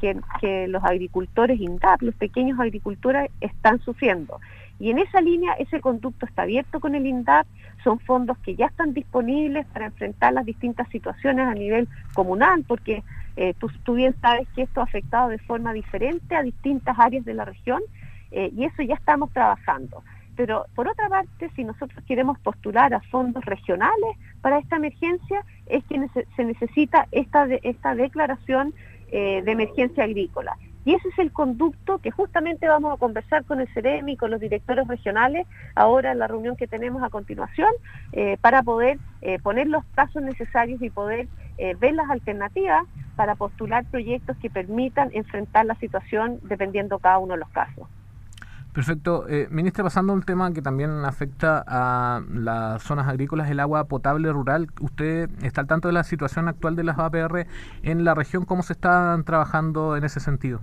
que, 0.00 0.16
que 0.40 0.68
los 0.68 0.82
agricultores 0.84 1.60
INDAP, 1.60 2.02
los 2.02 2.14
pequeños 2.14 2.58
agricultores, 2.60 3.32
están 3.40 3.80
sufriendo 3.80 4.38
y 4.78 4.90
en 4.90 4.98
esa 4.98 5.20
línea 5.20 5.52
ese 5.54 5.80
conducto 5.80 6.26
está 6.26 6.42
abierto 6.42 6.80
con 6.80 6.94
el 6.94 7.06
INDAP, 7.06 7.46
son 7.82 8.00
fondos 8.00 8.38
que 8.38 8.56
ya 8.56 8.66
están 8.66 8.94
disponibles 8.94 9.66
para 9.66 9.86
enfrentar 9.86 10.32
las 10.32 10.44
distintas 10.44 10.88
situaciones 10.88 11.46
a 11.46 11.54
nivel 11.54 11.88
comunal, 12.14 12.64
porque 12.66 13.02
eh, 13.36 13.54
tú, 13.84 13.94
bien 13.94 14.14
sabes 14.20 14.48
que 14.54 14.62
esto 14.62 14.80
ha 14.80 14.84
afectado 14.84 15.28
de 15.28 15.38
forma 15.38 15.72
diferente 15.72 16.34
a 16.34 16.42
distintas 16.42 16.98
áreas 16.98 17.24
de 17.24 17.34
la 17.34 17.44
región 17.44 17.82
eh, 18.30 18.50
y 18.56 18.64
eso 18.64 18.82
ya 18.82 18.94
estamos 18.94 19.32
trabajando. 19.32 20.02
Pero 20.36 20.66
por 20.74 20.88
otra 20.88 21.08
parte, 21.08 21.50
si 21.54 21.62
nosotros 21.62 22.02
queremos 22.06 22.38
postular 22.40 22.92
a 22.92 23.00
fondos 23.00 23.44
regionales 23.44 24.16
para 24.40 24.58
esta 24.58 24.76
emergencia, 24.76 25.44
es 25.66 25.84
que 25.84 26.08
se 26.34 26.44
necesita 26.44 27.06
esta, 27.12 27.46
declaración 27.94 28.74
eh, 29.12 29.42
de 29.44 29.52
emergencia 29.52 30.04
agrícola. 30.04 30.56
Y 30.84 30.94
ese 30.94 31.08
es 31.08 31.18
el 31.18 31.32
conducto 31.32 31.98
que 31.98 32.10
justamente 32.10 32.68
vamos 32.68 32.92
a 32.94 32.98
conversar 32.98 33.44
con 33.46 33.60
el 33.60 33.68
CEREMI 33.72 34.12
y 34.12 34.16
con 34.16 34.30
los 34.30 34.40
directores 34.40 34.86
regionales 34.86 35.46
ahora 35.74 36.12
en 36.12 36.18
la 36.18 36.28
reunión 36.28 36.56
que 36.56 36.68
tenemos 36.68 37.02
a 37.02 37.10
continuación 37.10 37.70
eh, 38.12 38.36
para 38.40 38.62
poder 38.62 39.00
eh, 39.22 39.38
poner 39.38 39.66
los 39.66 39.84
pasos 39.94 40.22
necesarios 40.22 40.82
y 40.82 40.90
poder 40.90 41.28
eh, 41.56 41.74
ver 41.78 41.94
las 41.94 42.10
alternativas 42.10 42.82
para 43.14 43.34
postular 43.36 43.86
proyectos 43.90 44.36
que 44.38 44.50
permitan 44.50 45.10
enfrentar 45.14 45.64
la 45.64 45.76
situación 45.76 46.38
dependiendo 46.42 46.98
cada 46.98 47.18
uno 47.18 47.34
de 47.34 47.40
los 47.40 47.50
casos. 47.50 47.88
Perfecto. 48.74 49.24
ministra, 49.50 49.84
pasando 49.84 50.12
a 50.12 50.16
un 50.16 50.22
tema 50.22 50.52
que 50.52 50.60
también 50.60 50.90
afecta 51.04 51.64
a 51.64 52.20
las 52.28 52.82
zonas 52.82 53.06
agrícolas, 53.06 53.48
el 53.48 53.60
agua 53.60 53.84
potable 53.84 54.32
rural. 54.32 54.66
¿Usted 54.80 55.30
está 55.42 55.60
al 55.60 55.68
tanto 55.68 55.86
de 55.86 55.94
la 55.94 56.02
situación 56.02 56.48
actual 56.48 56.74
de 56.74 56.82
las 56.82 56.98
APR 56.98 57.46
en 57.84 58.04
la 58.04 58.14
región? 58.14 58.44
¿Cómo 58.44 58.64
se 58.64 58.72
están 58.72 59.22
trabajando 59.22 59.96
en 59.96 60.02
ese 60.02 60.18
sentido? 60.18 60.60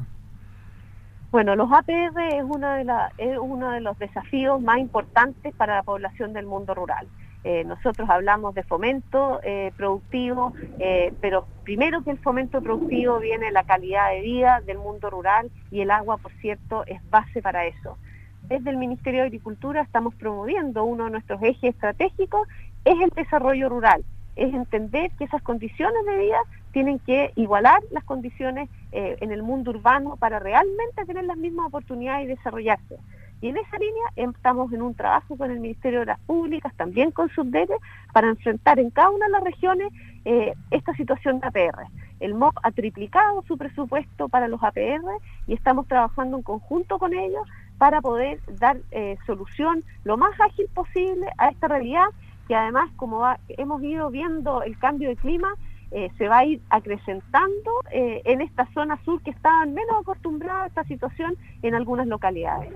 Bueno, 1.32 1.56
los 1.56 1.72
APR 1.72 2.20
es, 2.34 2.44
una 2.44 2.76
de 2.76 2.86
es 3.18 3.38
uno 3.40 3.72
de 3.72 3.80
los 3.80 3.98
desafíos 3.98 4.62
más 4.62 4.80
importantes 4.80 5.56
para 5.56 5.78
la 5.78 5.84
población 5.84 6.34
del 6.34 6.46
mundo 6.46 6.76
rural. 6.76 7.08
Eh, 7.44 7.64
nosotros 7.64 8.08
hablamos 8.10 8.54
de 8.54 8.62
fomento 8.64 9.40
eh, 9.44 9.72
productivo, 9.76 10.54
eh, 10.78 11.12
pero 11.22 11.48
primero 11.64 12.04
que 12.04 12.12
el 12.12 12.20
fomento 12.20 12.62
productivo 12.62 13.20
viene 13.20 13.52
la 13.52 13.64
calidad 13.64 14.12
de 14.12 14.22
vida 14.22 14.62
del 14.62 14.78
mundo 14.78 15.10
rural 15.10 15.50
y 15.72 15.82
el 15.82 15.90
agua, 15.90 16.18
por 16.18 16.32
cierto, 16.34 16.86
es 16.86 17.02
base 17.10 17.42
para 17.42 17.66
eso. 17.66 17.98
Desde 18.44 18.70
el 18.70 18.78
Ministerio 18.78 19.22
de 19.22 19.28
Agricultura 19.28 19.82
estamos 19.82 20.14
promoviendo 20.16 20.84
uno 20.84 21.06
de 21.06 21.12
nuestros 21.12 21.42
ejes 21.42 21.74
estratégicos, 21.76 22.48
es 22.86 23.00
el 23.02 23.10
desarrollo 23.10 23.70
rural, 23.70 24.04
es 24.36 24.54
entender 24.54 25.10
que 25.18 25.24
esas 25.24 25.42
condiciones 25.42 26.06
de 26.06 26.18
vida 26.18 26.40
tienen 26.74 27.00
que 27.00 27.32
igualar 27.36 27.82
las 27.92 28.04
condiciones 28.04 28.70
en 28.92 29.32
el 29.32 29.44
mundo 29.44 29.72
urbano 29.72 30.16
para 30.18 30.40
realmente 30.40 31.06
tener 31.06 31.26
las 31.26 31.38
mismas 31.38 31.68
oportunidades 31.68 32.26
y 32.26 32.28
desarrollarse. 32.28 32.98
Y 33.42 33.50
en 33.50 33.58
esa 33.58 33.78
línea 33.80 34.04
estamos 34.16 34.72
en 34.72 34.84
un 34.84 34.94
trabajo 34.94 35.36
con 35.36 35.50
el 35.50 35.60
Ministerio 35.60 36.00
de 36.00 36.04
Obras 36.04 36.20
Públicas, 36.28 36.74
también 36.78 37.10
con 37.10 37.28
Subdere, 37.30 37.76
para 38.14 38.30
enfrentar 38.30 38.80
en 38.80 38.92
cada 38.92 39.10
una 39.10 39.26
de 39.26 39.32
las 39.32 39.44
regiones 39.44 39.92
eh, 40.26 40.54
esta 40.70 40.94
situación 40.94 41.40
de 41.40 41.48
APR. 41.48 41.88
El 42.20 42.36
MOP 42.36 42.56
ha 42.62 42.72
triplicado 42.72 43.44
su 43.48 43.58
presupuesto 43.58 44.30
para 44.30 44.48
los 44.48 44.62
APR 44.62 45.04
y 45.48 45.54
estamos 45.54 45.88
trabajando 45.88 46.38
en 46.38 46.44
conjunto 46.44 47.00
con 47.00 47.16
ellos 47.16 47.48
para 47.80 48.00
poder 48.00 48.40
dar 48.60 48.78
eh, 48.92 49.18
solución 49.26 49.84
lo 50.04 50.18
más 50.18 50.40
ágil 50.40 50.68
posible 50.76 51.28
a 51.40 51.50
esta 51.50 51.68
realidad 51.68 52.06
que 52.48 52.56
además 52.56 52.92
como 52.96 53.26
hemos 53.50 53.82
ido 53.82 54.12
viendo 54.12 54.62
el 54.62 54.78
cambio 54.78 55.10
de 55.10 55.16
clima, 55.16 55.56
eh, 55.90 56.10
se 56.18 56.28
va 56.28 56.40
a 56.40 56.46
ir 56.46 56.62
acrecentando 56.70 57.72
en 57.92 58.42
esta 58.42 58.66
zona 58.74 59.00
sur 59.04 59.22
que 59.24 59.32
estaban 59.32 59.74
menos 59.74 60.02
acostumbradas 60.02 60.64
a 60.64 60.68
esta 60.68 60.84
situación 60.84 61.36
en 61.64 61.76
algunas 61.76 62.08
localidades. 62.08 62.72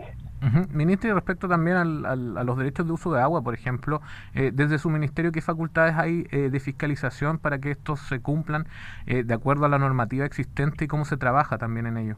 Ministro, 0.72 1.10
y 1.10 1.14
respecto 1.14 1.48
también 1.48 1.78
al, 1.78 2.06
a 2.38 2.44
los 2.44 2.58
derechos 2.58 2.86
de 2.86 2.94
uso 2.94 3.12
de 3.12 3.22
agua, 3.22 3.42
por 3.42 3.54
ejemplo, 3.54 4.02
eh, 4.34 4.52
desde 4.54 4.78
su 4.78 4.90
ministerio, 4.90 5.32
¿qué 5.32 5.42
facultades 5.42 5.96
hay 5.96 6.24
de 6.24 6.60
fiscalización 6.60 7.38
para 7.38 7.60
que 7.60 7.72
estos 7.72 8.00
se 8.02 8.20
cumplan 8.20 8.68
de 9.06 9.34
acuerdo 9.34 9.66
a 9.66 9.70
la 9.70 9.80
normativa 9.80 10.25
existente 10.25 10.86
y 10.86 10.88
cómo 10.88 11.06
se 11.06 11.18
trabaja 11.18 11.58
también 11.58 11.88
en 11.88 11.98
ello? 11.98 12.16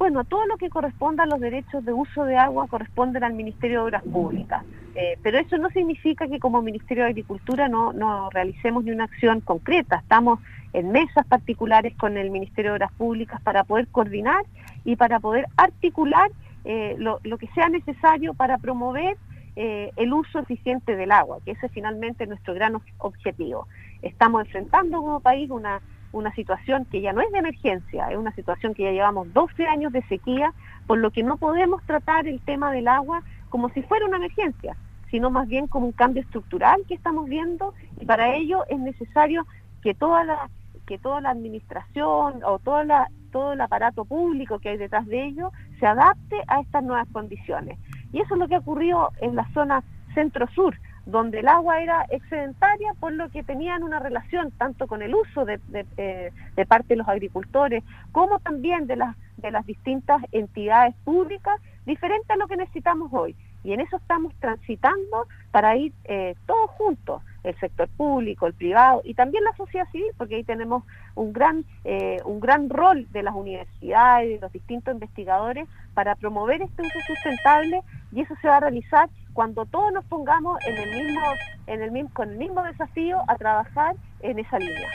Bueno, 0.00 0.24
todo 0.24 0.46
lo 0.46 0.56
que 0.56 0.70
corresponda 0.70 1.24
a 1.24 1.26
los 1.26 1.38
derechos 1.40 1.84
de 1.84 1.92
uso 1.92 2.24
de 2.24 2.34
agua 2.34 2.66
corresponden 2.68 3.22
al 3.22 3.34
Ministerio 3.34 3.80
de 3.80 3.84
Obras 3.84 4.02
Públicas. 4.02 4.64
Eh, 4.94 5.18
pero 5.22 5.38
eso 5.38 5.58
no 5.58 5.68
significa 5.68 6.26
que 6.26 6.38
como 6.38 6.62
Ministerio 6.62 7.04
de 7.04 7.10
Agricultura 7.10 7.68
no, 7.68 7.92
no 7.92 8.30
realicemos 8.30 8.82
ni 8.82 8.92
una 8.92 9.04
acción 9.04 9.42
concreta. 9.42 9.96
Estamos 9.96 10.40
en 10.72 10.90
mesas 10.90 11.26
particulares 11.26 11.94
con 11.98 12.16
el 12.16 12.30
Ministerio 12.30 12.70
de 12.70 12.76
Obras 12.76 12.92
Públicas 12.92 13.42
para 13.42 13.62
poder 13.64 13.88
coordinar 13.88 14.42
y 14.86 14.96
para 14.96 15.20
poder 15.20 15.44
articular 15.58 16.30
eh, 16.64 16.94
lo, 16.98 17.20
lo, 17.24 17.38
que 17.38 17.48
sea 17.48 17.68
necesario 17.68 18.34
para 18.34 18.58
promover 18.58 19.16
eh, 19.56 19.90
el 19.96 20.12
uso 20.12 20.38
eficiente 20.38 20.96
del 20.96 21.12
agua, 21.12 21.38
que 21.44 21.52
ese 21.52 21.66
es 21.66 21.72
finalmente 21.72 22.26
nuestro 22.26 22.54
gran 22.54 22.76
objetivo. 22.98 23.66
Estamos 24.02 24.44
enfrentando 24.44 24.98
como 24.98 25.20
país 25.20 25.50
una 25.50 25.80
una 26.12 26.34
situación 26.34 26.84
que 26.86 27.00
ya 27.00 27.12
no 27.12 27.20
es 27.20 27.30
de 27.30 27.38
emergencia, 27.38 28.10
es 28.10 28.16
una 28.16 28.34
situación 28.34 28.74
que 28.74 28.84
ya 28.84 28.92
llevamos 28.92 29.32
12 29.32 29.66
años 29.66 29.92
de 29.92 30.02
sequía, 30.02 30.52
por 30.86 30.98
lo 30.98 31.10
que 31.10 31.22
no 31.22 31.36
podemos 31.36 31.82
tratar 31.84 32.26
el 32.26 32.40
tema 32.40 32.72
del 32.72 32.88
agua 32.88 33.22
como 33.48 33.68
si 33.70 33.82
fuera 33.82 34.06
una 34.06 34.16
emergencia, 34.16 34.76
sino 35.10 35.30
más 35.30 35.48
bien 35.48 35.66
como 35.66 35.86
un 35.86 35.92
cambio 35.92 36.22
estructural 36.22 36.82
que 36.88 36.94
estamos 36.94 37.28
viendo 37.28 37.74
y 38.00 38.06
para 38.06 38.34
ello 38.34 38.64
es 38.68 38.78
necesario 38.78 39.46
que 39.82 39.94
toda 39.94 40.24
la 40.24 40.50
que 40.86 40.98
toda 40.98 41.20
la 41.20 41.30
administración 41.30 42.42
o 42.44 42.58
toda 42.58 42.82
la, 42.82 43.08
todo 43.30 43.52
el 43.52 43.60
aparato 43.60 44.04
público 44.04 44.58
que 44.58 44.70
hay 44.70 44.76
detrás 44.76 45.06
de 45.06 45.24
ello 45.24 45.52
se 45.78 45.86
adapte 45.86 46.36
a 46.46 46.60
estas 46.60 46.84
nuevas 46.84 47.08
condiciones. 47.12 47.78
Y 48.12 48.20
eso 48.20 48.34
es 48.34 48.40
lo 48.40 48.48
que 48.48 48.56
ha 48.56 48.58
ocurrido 48.58 49.10
en 49.20 49.36
la 49.36 49.48
zona 49.52 49.82
centro-sur, 50.14 50.76
donde 51.06 51.40
el 51.40 51.48
agua 51.48 51.80
era 51.80 52.04
excedentaria, 52.10 52.92
por 52.98 53.12
lo 53.12 53.30
que 53.30 53.42
tenían 53.42 53.82
una 53.82 53.98
relación 53.98 54.50
tanto 54.52 54.86
con 54.86 55.02
el 55.02 55.14
uso 55.14 55.44
de, 55.44 55.60
eh, 55.96 56.32
parte 56.68 56.88
de 56.88 56.96
los 56.96 57.08
agricultores, 57.08 57.82
como 58.12 58.38
también 58.40 58.86
de 58.86 58.96
las, 58.96 59.16
de 59.36 59.50
las 59.50 59.64
distintas 59.66 60.22
entidades 60.32 60.94
públicas, 61.04 61.60
diferente 61.86 62.32
a 62.32 62.36
lo 62.36 62.46
que 62.46 62.56
necesitamos 62.56 63.12
hoy. 63.12 63.34
Y 63.64 63.72
en 63.72 63.80
eso 63.80 63.96
estamos 63.96 64.34
transitando 64.40 65.26
para 65.50 65.76
ir 65.76 65.92
eh, 66.04 66.34
todos 66.46 66.70
juntos, 66.70 67.22
el 67.44 67.58
sector 67.58 67.88
público, 67.88 68.46
el 68.46 68.54
privado 68.54 69.02
y 69.04 69.14
también 69.14 69.44
la 69.44 69.56
sociedad 69.56 69.88
civil, 69.90 70.10
porque 70.16 70.36
ahí 70.36 70.44
tenemos 70.44 70.84
un 71.14 71.32
gran, 71.32 71.64
eh, 71.84 72.18
un 72.24 72.40
gran 72.40 72.68
rol 72.68 73.06
de 73.12 73.22
las 73.22 73.34
universidades, 73.34 74.28
de 74.28 74.38
los 74.40 74.52
distintos 74.52 74.94
investigadores 74.94 75.68
para 75.94 76.14
promover 76.14 76.62
este 76.62 76.82
uso 76.82 76.98
sustentable 77.06 77.82
y 78.12 78.22
eso 78.22 78.34
se 78.40 78.48
va 78.48 78.58
a 78.58 78.60
realizar 78.60 79.08
cuando 79.32 79.64
todos 79.66 79.92
nos 79.92 80.04
pongamos 80.06 80.58
en 80.66 80.76
el 80.76 81.04
mismo, 81.04 81.20
en 81.66 81.82
el 81.82 81.90
mismo, 81.90 82.10
con 82.12 82.30
el 82.30 82.38
mismo 82.38 82.62
desafío 82.62 83.22
a 83.28 83.36
trabajar 83.36 83.96
en 84.20 84.38
esa 84.38 84.58
línea. 84.58 84.88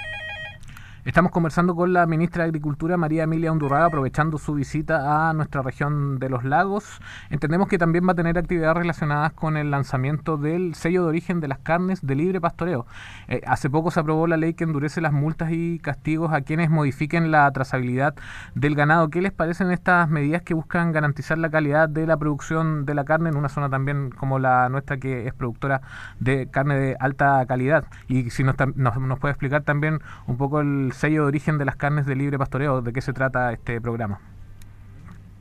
Estamos 1.05 1.31
conversando 1.31 1.75
con 1.75 1.93
la 1.93 2.07
ministra 2.07 2.41
de 2.41 2.47
Agricultura, 2.47 2.97
María 2.97 3.25
Emilia 3.25 3.51
Undurraga, 3.51 3.85
aprovechando 3.85 4.39
su 4.39 4.55
visita 4.55 5.29
a 5.29 5.33
nuestra 5.33 5.61
región 5.61 6.17
de 6.17 6.29
los 6.29 6.43
lagos. 6.43 6.99
Entendemos 7.29 7.67
que 7.67 7.77
también 7.77 8.07
va 8.07 8.13
a 8.13 8.15
tener 8.15 8.39
actividades 8.39 8.75
relacionadas 8.77 9.31
con 9.33 9.55
el 9.55 9.69
lanzamiento 9.69 10.37
del 10.37 10.73
sello 10.73 11.03
de 11.03 11.09
origen 11.09 11.41
de 11.41 11.47
las 11.47 11.59
carnes 11.59 12.03
de 12.03 12.15
libre 12.15 12.41
pastoreo. 12.41 12.87
Eh, 13.27 13.41
hace 13.45 13.69
poco 13.69 13.91
se 13.91 13.99
aprobó 13.99 14.25
la 14.25 14.35
ley 14.35 14.55
que 14.55 14.63
endurece 14.63 14.99
las 14.99 15.13
multas 15.13 15.51
y 15.51 15.77
castigos 15.77 16.33
a 16.33 16.41
quienes 16.41 16.71
modifiquen 16.71 17.29
la 17.29 17.51
trazabilidad 17.51 18.15
del 18.55 18.73
ganado. 18.73 19.11
¿Qué 19.11 19.21
les 19.21 19.31
parecen 19.31 19.69
estas 19.69 20.09
medidas 20.09 20.41
que 20.41 20.55
buscan 20.55 20.91
garantizar 20.91 21.37
la 21.37 21.51
calidad 21.51 21.87
de 21.87 22.07
la 22.07 22.17
producción 22.17 22.87
de 22.87 22.95
la 22.95 23.05
carne 23.05 23.29
en 23.29 23.37
una 23.37 23.49
zona 23.49 23.69
también 23.69 24.09
como 24.09 24.39
la 24.39 24.69
nuestra 24.69 24.97
que 24.97 25.27
es 25.27 25.35
productora 25.35 25.81
de 26.19 26.47
carne 26.47 26.79
de 26.79 26.97
alta 26.99 27.45
calidad? 27.45 27.85
Y 28.07 28.31
si 28.31 28.43
nos, 28.43 28.55
nos, 28.73 28.97
nos 28.99 29.19
puede 29.19 29.33
explicar 29.33 29.61
también 29.61 29.99
un 30.25 30.37
poco 30.37 30.61
el 30.61 30.93
sello 30.95 31.23
de 31.23 31.27
origen 31.27 31.57
de 31.57 31.65
las 31.65 31.75
carnes 31.75 32.05
de 32.05 32.15
libre 32.15 32.37
pastoreo. 32.37 32.81
¿De 32.81 32.91
qué 32.93 33.01
se 33.01 33.13
trata 33.13 33.51
este 33.53 33.79
programa? 33.79 34.19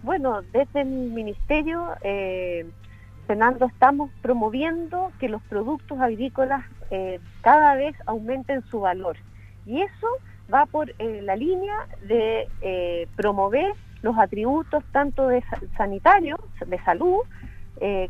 Bueno, 0.03 0.43
desde 0.53 0.83
el 0.83 0.89
Ministerio, 0.89 1.95
eh, 2.03 2.67
Fernando, 3.27 3.67
estamos 3.67 4.11
promoviendo 4.21 5.11
que 5.19 5.29
los 5.29 5.43
productos 5.43 5.99
agrícolas 6.01 6.65
eh, 6.91 7.21
cada 7.41 7.75
vez 7.75 7.97
aumenten 8.07 8.63
su 8.71 8.81
valor. 8.81 9.17
Y 9.67 9.81
eso 9.81 10.07
va 10.53 10.67
por 10.67 10.91
eh, 10.99 11.21
la 11.23 11.37
línea 11.37 11.87
de 12.07 12.49
eh, 12.61 13.09
promover 13.17 13.73
los 14.03 14.19
atributos 14.19 14.85
tanto 14.93 15.29
de 15.29 15.43
sanitarios, 15.77 16.39
de 16.67 16.79
salud, 16.81 17.21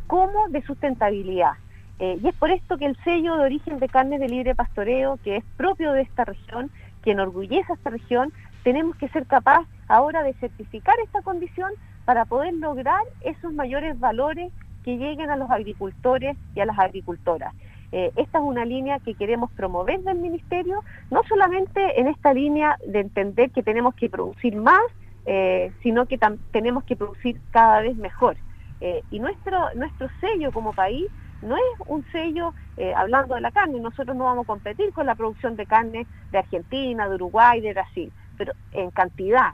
como 0.07 0.49
de 0.51 0.61
sustentabilidad. 0.63 1.53
y 1.99 2.29
es 2.29 2.35
por 2.35 2.51
esto 2.51 2.77
que 2.77 2.85
el 2.85 2.97
sello 3.03 3.37
de 3.37 3.45
origen 3.45 3.79
de 3.79 3.89
carnes 3.89 4.21
de 4.21 4.29
libre 4.29 4.55
pastoreo, 4.55 5.19
que 5.25 5.37
es 5.37 5.45
propio 5.57 5.93
de 5.93 6.03
esta 6.03 6.25
región, 6.25 6.71
que 7.04 7.12
enorgullece 7.12 7.70
a 7.70 7.76
esta 7.76 7.90
región, 7.90 8.32
tenemos 8.64 8.96
que 8.96 9.08
ser 9.11 9.26
capaz 9.26 9.66
ahora 9.88 10.23
de 10.23 10.32
certificar 10.34 10.94
esta 11.04 11.23
condición 11.23 11.70
para 12.04 12.25
poder 12.25 12.54
lograr 12.54 13.02
esos 13.20 13.52
mayores 13.52 13.99
valores 14.00 14.50
que 14.84 14.96
lleguen 14.96 15.30
a 15.30 15.37
los 15.37 15.50
agricultores 15.50 16.37
y 16.54 16.61
a 16.61 16.66
las 16.66 16.78
agricultoras. 16.78 17.54
Eh, 17.92 18.11
esta 18.16 18.38
es 18.38 18.44
una 18.44 18.64
línea 18.64 18.99
que 18.99 19.14
queremos 19.14 19.52
promover 19.52 20.00
del 20.00 20.18
Ministerio, 20.18 20.82
no 21.11 21.23
solamente 21.28 22.00
en 22.00 22.08
esta 22.08 22.32
línea 22.34 22.76
de 22.87 23.00
entender 23.00 23.50
que 23.50 23.62
tenemos 23.62 23.94
que 23.94 24.11
producir 24.11 24.56
más, 24.56 24.82
eh, 25.26 25.73
sino 25.82 26.06
que 26.06 26.18
tenemos 26.50 26.84
que 26.84 26.96
producir 26.96 27.40
cada 27.50 27.82
vez 27.82 27.96
mejor. 27.96 28.37
Eh, 28.80 29.02
y 29.11 29.20
nuestro, 29.20 29.73
nuestro 29.75 30.08
sello 30.20 30.52
como 30.52 30.73
país 30.73 31.06
no 31.45 31.57
es 31.57 31.63
un 31.87 32.05
sello, 32.11 32.55
eh, 32.77 32.93
hablando 32.95 33.35
de 33.35 33.41
la 33.41 33.51
carne, 33.51 33.79
nosotros 33.79 34.17
no 34.17 34.25
vamos 34.25 34.45
a 34.45 34.47
competir 34.47 34.93
con 34.93 35.07
la 35.07 35.15
producción 35.15 35.57
de 35.57 35.67
carne 35.67 36.07
de 36.33 36.39
Argentina, 36.39 37.09
de 37.09 37.15
Uruguay, 37.15 37.61
de 37.61 37.73
Brasil, 37.73 38.13
pero 38.37 38.53
en 38.73 38.91
cantidad, 38.91 39.53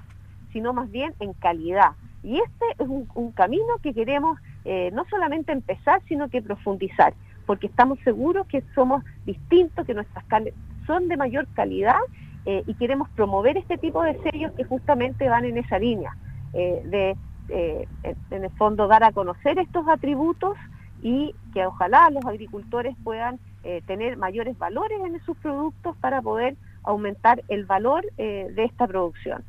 sino 0.52 0.72
más 0.72 0.90
bien 0.90 1.14
en 1.20 1.32
calidad. 1.34 1.92
Y 2.22 2.38
este 2.38 2.64
es 2.78 2.88
un, 2.88 3.32
camino 3.32 3.78
que 3.82 3.92
queremos 3.92 4.38
eh, 4.64 4.90
no 4.92 5.04
solamente 5.06 5.52
empezar, 5.52 6.00
sino 6.06 6.28
que 6.28 6.42
profundizar, 6.42 7.12
porque 7.46 7.66
estamos 7.66 7.98
seguros 8.04 8.46
que 8.46 8.62
somos 8.74 9.02
distintos, 9.26 9.86
que 9.86 9.94
nuestras 9.94 10.24
carnes 10.26 10.54
son 10.86 11.08
de 11.08 11.16
mayor 11.16 11.46
calidad 11.54 11.98
eh, 12.46 12.62
y 12.66 12.74
queremos 12.74 13.08
promover 13.10 13.56
este 13.56 13.78
tipo 13.78 14.02
de 14.02 14.18
sellos 14.22 14.52
que 14.52 14.64
justamente 14.64 15.28
van 15.28 15.44
en 15.44 15.58
esa 15.58 15.78
línea, 15.78 16.16
de 16.52 17.16
en 17.52 18.44
el 18.44 18.50
fondo 18.50 18.86
dar 18.86 19.02
a 19.02 19.10
conocer 19.10 19.58
estos 19.58 19.88
atributos 19.88 20.56
y 21.02 21.34
que 21.52 21.66
ojalá 21.66 22.10
los 22.10 22.24
agricultores 22.24 22.96
puedan 23.02 23.38
eh, 23.62 23.82
tener 23.86 24.16
mayores 24.16 24.58
valores 24.58 24.98
en 25.04 25.20
sus 25.24 25.36
productos 25.38 25.96
para 25.98 26.22
poder 26.22 26.56
aumentar 26.82 27.42
el 27.48 27.66
valor 27.66 28.04
eh, 28.16 28.50
de 28.54 28.64
esta 28.64 28.86
producción. 28.86 29.44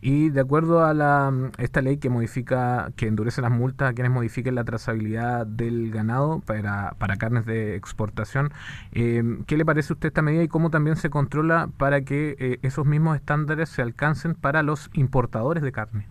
Y 0.00 0.30
de 0.30 0.40
acuerdo 0.40 0.86
a 0.86 0.94
la, 0.94 1.30
esta 1.58 1.82
ley 1.82 1.98
que 1.98 2.08
modifica, 2.08 2.92
que 2.96 3.06
endurece 3.06 3.42
las 3.42 3.50
multas 3.50 3.90
a 3.90 3.92
quienes 3.92 4.10
modifiquen 4.10 4.54
la 4.54 4.64
trazabilidad 4.64 5.46
del 5.46 5.90
ganado 5.90 6.40
para, 6.40 6.94
para 6.98 7.16
carnes 7.16 7.44
de 7.44 7.76
exportación, 7.76 8.50
eh, 8.92 9.22
¿qué 9.46 9.58
le 9.58 9.66
parece 9.66 9.92
a 9.92 9.96
usted 9.96 10.08
esta 10.08 10.22
medida 10.22 10.42
y 10.42 10.48
cómo 10.48 10.70
también 10.70 10.96
se 10.96 11.10
controla 11.10 11.68
para 11.76 12.00
que 12.00 12.58
esos 12.62 12.86
mismos 12.86 13.16
estándares 13.16 13.68
se 13.68 13.82
alcancen 13.82 14.34
para 14.34 14.62
los 14.62 14.88
importadores 14.94 15.62
de 15.62 15.72
carne? 15.72 16.06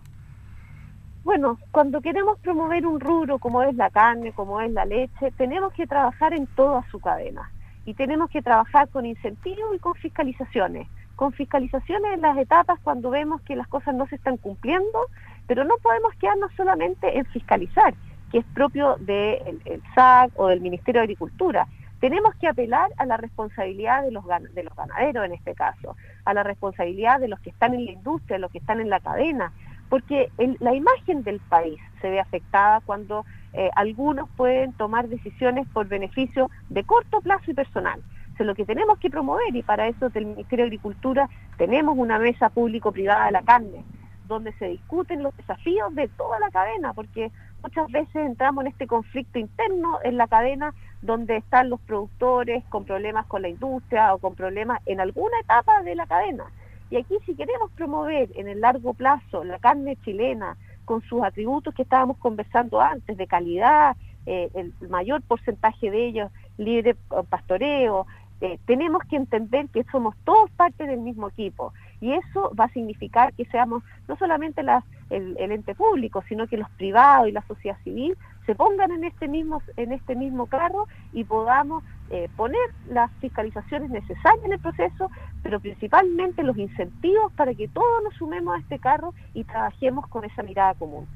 Bueno, 1.28 1.58
cuando 1.72 2.00
queremos 2.00 2.38
promover 2.38 2.86
un 2.86 3.00
rubro 3.00 3.38
como 3.38 3.62
es 3.62 3.74
la 3.74 3.90
carne, 3.90 4.32
como 4.32 4.62
es 4.62 4.72
la 4.72 4.86
leche, 4.86 5.30
tenemos 5.36 5.74
que 5.74 5.86
trabajar 5.86 6.32
en 6.32 6.46
toda 6.46 6.82
su 6.90 7.00
cadena 7.00 7.50
y 7.84 7.92
tenemos 7.92 8.30
que 8.30 8.40
trabajar 8.40 8.88
con 8.88 9.04
incentivos 9.04 9.76
y 9.76 9.78
con 9.78 9.92
fiscalizaciones. 9.96 10.88
Con 11.16 11.34
fiscalizaciones 11.34 12.14
en 12.14 12.22
las 12.22 12.38
etapas 12.38 12.80
cuando 12.82 13.10
vemos 13.10 13.42
que 13.42 13.56
las 13.56 13.68
cosas 13.68 13.94
no 13.94 14.06
se 14.06 14.14
están 14.14 14.38
cumpliendo, 14.38 15.00
pero 15.46 15.64
no 15.64 15.74
podemos 15.82 16.14
quedarnos 16.14 16.50
solamente 16.56 17.18
en 17.18 17.26
fiscalizar, 17.26 17.92
que 18.32 18.38
es 18.38 18.46
propio 18.54 18.96
del 19.00 19.60
SAC 19.94 20.32
o 20.36 20.46
del 20.46 20.62
Ministerio 20.62 21.02
de 21.02 21.04
Agricultura. 21.04 21.68
Tenemos 22.00 22.34
que 22.36 22.48
apelar 22.48 22.90
a 22.96 23.04
la 23.04 23.18
responsabilidad 23.18 24.02
de 24.02 24.12
los, 24.12 24.24
de 24.54 24.62
los 24.62 24.74
ganaderos 24.74 25.26
en 25.26 25.32
este 25.32 25.54
caso, 25.54 25.94
a 26.24 26.32
la 26.32 26.42
responsabilidad 26.42 27.20
de 27.20 27.28
los 27.28 27.38
que 27.40 27.50
están 27.50 27.74
en 27.74 27.84
la 27.84 27.92
industria, 27.92 28.36
de 28.36 28.40
los 28.40 28.50
que 28.50 28.58
están 28.58 28.80
en 28.80 28.88
la 28.88 29.00
cadena, 29.00 29.52
porque 29.88 30.30
la 30.60 30.74
imagen 30.74 31.22
del 31.22 31.40
país 31.40 31.80
se 32.00 32.10
ve 32.10 32.20
afectada 32.20 32.80
cuando 32.84 33.24
eh, 33.52 33.70
algunos 33.74 34.28
pueden 34.36 34.72
tomar 34.74 35.08
decisiones 35.08 35.66
por 35.68 35.88
beneficio 35.88 36.50
de 36.68 36.84
corto 36.84 37.20
plazo 37.20 37.50
y 37.50 37.54
personal. 37.54 38.02
es 38.38 38.46
lo 38.46 38.54
que 38.54 38.64
tenemos 38.64 38.98
que 38.98 39.10
promover, 39.10 39.54
y 39.54 39.62
para 39.62 39.88
eso 39.88 40.10
del 40.10 40.26
Ministerio 40.26 40.64
de 40.64 40.68
Agricultura 40.68 41.28
tenemos 41.56 41.96
una 41.98 42.18
mesa 42.18 42.50
público-privada 42.50 43.26
de 43.26 43.32
la 43.32 43.42
carne, 43.42 43.84
donde 44.28 44.52
se 44.52 44.68
discuten 44.68 45.22
los 45.22 45.36
desafíos 45.36 45.92
de 45.94 46.06
toda 46.08 46.38
la 46.38 46.50
cadena, 46.50 46.92
porque 46.92 47.32
muchas 47.62 47.90
veces 47.90 48.14
entramos 48.14 48.62
en 48.62 48.70
este 48.70 48.86
conflicto 48.86 49.38
interno 49.38 49.98
en 50.04 50.16
la 50.18 50.28
cadena 50.28 50.72
donde 51.02 51.36
están 51.36 51.70
los 51.70 51.80
productores 51.80 52.64
con 52.66 52.84
problemas 52.84 53.26
con 53.26 53.42
la 53.42 53.48
industria 53.48 54.14
o 54.14 54.18
con 54.18 54.34
problemas 54.34 54.80
en 54.86 55.00
alguna 55.00 55.38
etapa 55.40 55.82
de 55.82 55.94
la 55.94 56.06
cadena. 56.06 56.44
Y 56.90 56.96
aquí 56.96 57.14
si 57.26 57.34
queremos 57.34 57.70
promover 57.72 58.30
en 58.34 58.48
el 58.48 58.60
largo 58.60 58.94
plazo 58.94 59.44
la 59.44 59.58
carne 59.58 59.96
chilena 60.04 60.56
con 60.84 61.02
sus 61.02 61.22
atributos 61.22 61.74
que 61.74 61.82
estábamos 61.82 62.16
conversando 62.16 62.80
antes, 62.80 63.16
de 63.16 63.26
calidad, 63.26 63.96
eh, 64.26 64.50
el 64.54 64.72
mayor 64.88 65.22
porcentaje 65.22 65.90
de 65.90 66.06
ellos 66.06 66.30
libre 66.56 66.96
pastoreo, 67.28 68.06
eh, 68.40 68.58
tenemos 68.66 69.02
que 69.04 69.16
entender 69.16 69.68
que 69.68 69.84
somos 69.90 70.14
todos 70.24 70.50
parte 70.52 70.86
del 70.86 71.00
mismo 71.00 71.28
equipo. 71.28 71.72
Y 72.00 72.12
eso 72.12 72.52
va 72.58 72.64
a 72.64 72.72
significar 72.72 73.32
que 73.34 73.44
seamos 73.46 73.82
no 74.06 74.16
solamente 74.16 74.60
el, 74.60 75.36
el, 75.38 75.52
ente 75.52 75.74
público, 75.74 76.22
sino 76.28 76.46
que 76.46 76.56
los 76.56 76.70
privados 76.70 77.28
y 77.28 77.32
la 77.32 77.42
sociedad 77.42 77.76
civil 77.82 78.16
se 78.46 78.54
pongan 78.54 78.92
en 78.92 79.04
este 79.04 79.26
mismo, 79.26 79.60
en 79.76 79.92
este 79.92 80.14
mismo 80.14 80.46
carro 80.46 80.86
y 81.12 81.24
podamos 81.24 81.82
eh, 82.10 82.28
poner 82.36 82.60
las 82.88 83.10
fiscalizaciones 83.20 83.90
necesarias 83.90 84.44
en 84.44 84.52
el 84.52 84.58
proceso, 84.58 85.10
pero 85.42 85.60
principalmente 85.60 86.42
los 86.42 86.56
incentivos 86.56 87.32
para 87.32 87.54
que 87.54 87.68
todos 87.68 88.02
nos 88.04 88.14
sumemos 88.14 88.56
a 88.56 88.60
este 88.60 88.78
carro 88.78 89.14
y 89.34 89.44
trabajemos 89.44 90.06
con 90.08 90.24
esa 90.24 90.42
mirada 90.42 90.74
común. 90.74 91.06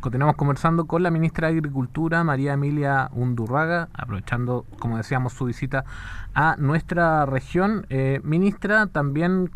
Continuamos 0.00 0.36
conversando 0.36 0.86
con 0.86 1.02
la 1.02 1.10
ministra 1.10 1.48
de 1.48 1.58
Agricultura, 1.58 2.24
María 2.24 2.54
Emilia 2.54 3.10
Undurraga, 3.12 3.90
aprovechando, 3.92 4.64
como 4.78 4.96
decíamos, 4.96 5.34
su 5.34 5.44
visita 5.44 5.84
a 6.34 6.56
nuestra 6.58 7.26
región. 7.26 7.86
Eh, 7.90 8.20
ministra, 8.22 8.86
también 8.86 9.50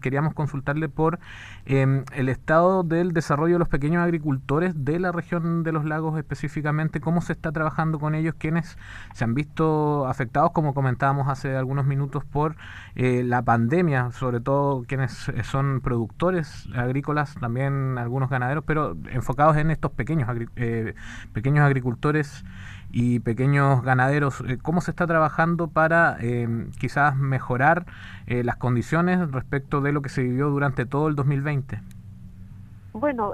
queríamos 0.00 0.34
consultarle 0.34 0.88
por 0.88 1.18
em, 1.64 2.04
el 2.14 2.28
estado 2.28 2.82
del 2.82 3.12
desarrollo 3.12 3.54
de 3.54 3.58
los 3.58 3.68
pequeños 3.68 4.02
agricultores 4.02 4.84
de 4.84 5.00
la 5.00 5.12
región 5.12 5.62
de 5.62 5.72
los 5.72 5.84
lagos 5.84 6.18
específicamente, 6.18 7.00
cómo 7.00 7.20
se 7.20 7.32
está 7.32 7.52
trabajando 7.52 7.98
con 7.98 8.14
ellos, 8.14 8.34
quienes 8.38 8.78
se 9.14 9.24
han 9.24 9.34
visto 9.34 10.06
afectados, 10.06 10.52
como 10.52 10.74
comentábamos 10.74 11.28
hace 11.28 11.56
algunos 11.56 11.86
minutos, 11.86 12.24
por 12.24 12.56
eh, 12.94 13.22
la 13.24 13.42
pandemia, 13.42 14.12
sobre 14.12 14.40
todo 14.40 14.84
quienes 14.86 15.30
son 15.42 15.80
productores 15.80 16.68
agrícolas, 16.74 17.34
también 17.34 17.98
algunos 17.98 18.30
ganaderos, 18.30 18.64
pero 18.66 18.96
enfocados 19.10 19.56
en 19.56 19.70
estos 19.70 19.90
pequeños, 19.92 20.28
eh, 20.56 20.94
pequeños 21.32 21.64
agricultores 21.64 22.44
y 22.98 23.20
pequeños 23.20 23.82
ganaderos, 23.82 24.40
eh, 24.48 24.56
¿cómo 24.56 24.80
se 24.80 24.90
está 24.90 25.06
trabajando 25.06 25.68
para 25.68 26.16
eh, 26.18 26.48
quizás 26.80 27.14
mejorar 27.14 27.84
las 28.26 28.56
condiciones 28.56 29.30
respecto 29.30 29.82
de 29.82 29.92
lo 29.92 30.00
que 30.00 30.08
se 30.08 30.22
vivió 30.22 30.48
durante 30.48 30.86
todo 30.86 31.06
el 31.08 31.14
2020? 31.14 31.78
Bueno, 32.94 33.32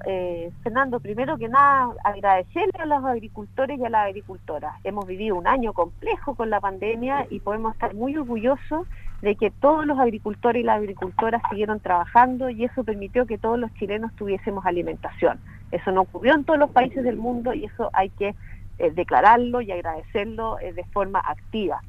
Fernando, 0.64 0.98
primero 0.98 1.38
que 1.38 1.48
nada, 1.48 1.94
agradecerle 2.02 2.72
a 2.80 2.86
los 2.86 3.04
agricultores 3.04 3.78
y 3.78 3.84
a 3.84 3.88
las 3.88 4.06
agricultoras. 4.08 4.74
Hemos 4.82 5.06
vivido 5.06 5.36
un 5.36 5.46
año 5.46 5.72
complejo 5.72 6.34
con 6.34 6.50
la 6.50 6.60
pandemia 6.60 7.26
y 7.30 7.38
podemos 7.38 7.72
estar 7.74 7.94
muy 7.94 8.16
orgullosos 8.16 8.86
de 9.22 9.36
que 9.36 9.52
todos 9.52 9.86
los 9.86 9.98
agricultores 10.00 10.60
y 10.60 10.64
las 10.64 10.78
agricultoras 10.78 11.40
siguieron 11.48 11.78
trabajando 11.78 12.50
y 12.50 12.64
eso 12.64 12.82
permitió 12.82 13.24
que 13.26 13.38
todos 13.38 13.58
los 13.58 13.72
chilenos 13.74 14.12
tuviésemos 14.16 14.66
alimentación. 14.66 15.38
Eso 15.70 15.92
no 15.92 16.02
ocurrió 16.02 16.34
en 16.34 16.44
todos 16.44 16.58
los 16.58 16.70
países 16.70 17.04
del 17.04 17.16
mundo 17.16 17.54
y 17.54 17.64
eso 17.64 17.88
hay 17.94 18.10
que 18.10 18.28
eh, 18.28 18.34
declararlo 18.78 19.60
y 19.60 19.70
agradecerlo 19.70 20.58
eh, 20.60 20.72
de 20.72 20.84
forma 20.84 21.20
activa. 21.20 21.82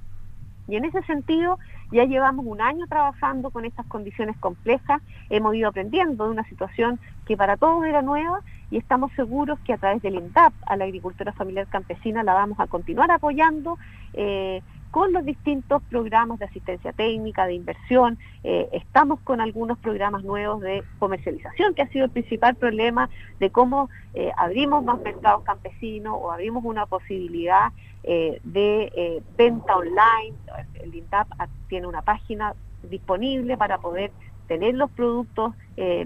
Y 0.68 0.76
en 0.76 0.86
ese 0.86 1.02
sentido, 1.04 1.60
ya 1.92 2.06
llevamos 2.06 2.46
un 2.46 2.62
año 2.62 2.88
trabajando 2.88 3.52
con 3.52 3.66
estas 3.66 3.86
condiciones 3.88 4.38
complejas, 4.38 5.02
hemos 5.30 5.56
ido 5.56 5.70
aprendiendo 5.70 6.26
de 6.26 6.32
una 6.32 6.44
situación 6.46 7.00
que 7.26 7.38
para 7.38 7.58
todos 7.58 7.86
era 7.86 8.02
nueva 8.02 8.40
y 8.72 8.78
estamos 8.78 9.12
seguros 9.14 9.60
que 9.60 9.74
a 9.74 9.78
través 9.78 10.02
del 10.02 10.16
INDAP 10.16 10.54
a 10.66 10.76
la 10.76 10.86
agricultura 10.86 11.34
familiar 11.34 11.68
campesina 11.68 12.24
la 12.24 12.34
vamos 12.34 12.60
a 12.60 12.68
continuar 12.68 13.12
apoyando. 13.12 13.78
Eh, 14.14 14.62
con 14.94 15.12
los 15.12 15.26
distintos 15.26 15.82
programas 15.90 16.38
de 16.38 16.46
asistencia 16.46 16.94
técnica, 16.94 17.48
de 17.48 17.56
inversión. 17.56 18.20
Eh, 18.44 18.70
estamos 18.74 19.20
con 19.22 19.42
algunos 19.42 19.80
programas 19.80 20.24
nuevos 20.24 20.62
de 20.62 20.84
comercialización, 21.00 21.74
que 21.74 21.82
ha 21.82 21.88
sido 21.88 22.06
el 22.06 22.12
principal 22.12 22.54
problema 22.54 23.10
de 23.40 23.50
cómo 23.50 23.90
eh, 24.14 24.32
abrimos 24.38 24.84
más 24.84 25.02
mercados 25.02 25.44
campesinos 25.46 26.16
o 26.22 26.32
abrimos 26.32 26.64
una 26.64 26.86
posibilidad 26.86 27.72
eh, 28.04 28.40
de 28.44 29.24
venta 29.36 29.78
online. 29.78 30.38
El 30.76 30.94
INTAP 30.94 31.28
tiene 31.70 31.88
una 31.88 32.04
página 32.04 32.54
disponible 32.84 33.58
para 33.58 33.80
poder 33.80 34.12
tener 34.48 34.76
los 34.76 34.92
productos 34.92 35.54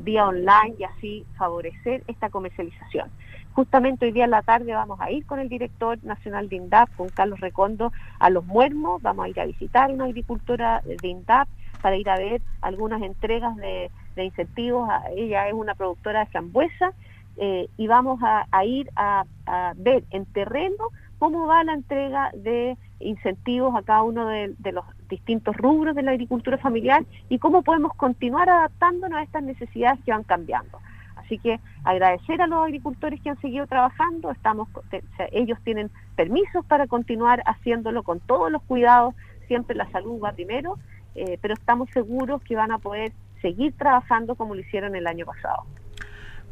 vía 0.01 0.25
online 0.25 0.75
y 0.79 0.84
así 0.86 1.25
favorecer 1.38 2.03
esta 2.08 2.29
comercialización. 2.29 3.10
Justamente 3.58 4.06
hoy 4.06 4.12
día 4.12 4.25
en 4.25 4.29
la 4.29 4.44
tarde 4.44 4.72
vamos 4.72 5.01
a 5.01 5.10
ir 5.10 5.25
con 5.25 5.39
el 5.39 5.50
director 5.50 5.98
nacional 6.03 6.48
de 6.48 6.58
INDAP, 6.58 6.96
con 6.96 7.10
Carlos 7.10 7.39
Recondo, 7.39 7.91
a 8.20 8.29
Los 8.29 8.46
Muermos, 8.46 9.01
vamos 9.01 9.25
a 9.25 9.29
ir 9.29 9.39
a 9.39 9.46
visitar 9.46 9.89
una 9.89 10.06
agricultora 10.06 10.84
de 10.86 11.08
INDAP 11.08 11.48
para 11.82 11.98
ir 11.98 12.08
a 12.08 12.17
ver 12.17 12.41
algunas 12.62 13.01
entregas 13.01 13.56
de, 13.56 13.89
incentivos. 14.15 14.88
Ella 15.15 15.48
es 15.48 15.56
una 15.56 15.74
productora 15.74 16.20
de 16.20 16.25
frambuesa 16.27 16.94
eh, 17.38 17.67
y 17.77 17.88
vamos 17.88 18.20
a, 18.22 18.46
ir 18.63 18.91
a, 18.96 19.25
ver 19.75 20.03
en 20.12 20.25
terreno 20.25 20.89
cómo 21.17 21.48
va 21.48 21.63
la 21.63 21.74
entrega 21.74 22.29
de 22.36 22.77
incentivos 22.99 23.75
a 23.75 23.81
cada 23.83 24.03
uno 24.03 24.27
de, 24.27 24.55
los 24.71 24.85
distintos 25.09 25.55
rubros 25.57 25.95
de 25.95 26.03
la 26.03 26.11
agricultura 26.11 26.57
familiar 26.57 27.05
y 27.29 27.39
cómo 27.39 27.61
podemos 27.61 27.93
continuar 27.93 28.49
adaptándonos 28.49 29.19
a 29.19 29.23
estas 29.23 29.43
necesidades 29.43 29.99
que 30.03 30.11
van 30.11 30.23
cambiando. 30.23 30.79
Así 31.15 31.39
que 31.39 31.59
agradecer 31.83 32.41
a 32.41 32.47
los 32.47 32.63
agricultores 32.63 33.21
que 33.21 33.29
han 33.29 33.41
seguido 33.41 33.67
trabajando, 33.67 34.31
ellos 35.31 35.59
tienen 35.63 35.91
permisos 36.15 36.65
para 36.65 36.87
continuar 36.87 37.43
haciéndolo 37.45 38.03
con 38.03 38.19
todos 38.19 38.51
los 38.51 38.61
cuidados, 38.63 39.13
siempre 39.47 39.75
la 39.75 39.89
salud 39.91 40.21
va 40.23 40.31
primero, 40.31 40.77
eh, 41.15 41.37
pero 41.41 41.53
estamos 41.53 41.89
seguros 41.91 42.41
que 42.43 42.55
van 42.55 42.71
a 42.71 42.77
poder 42.77 43.11
seguir 43.41 43.73
trabajando 43.77 44.35
como 44.35 44.55
lo 44.55 44.61
hicieron 44.61 44.95
el 44.95 45.07
año 45.07 45.25
pasado. 45.25 45.65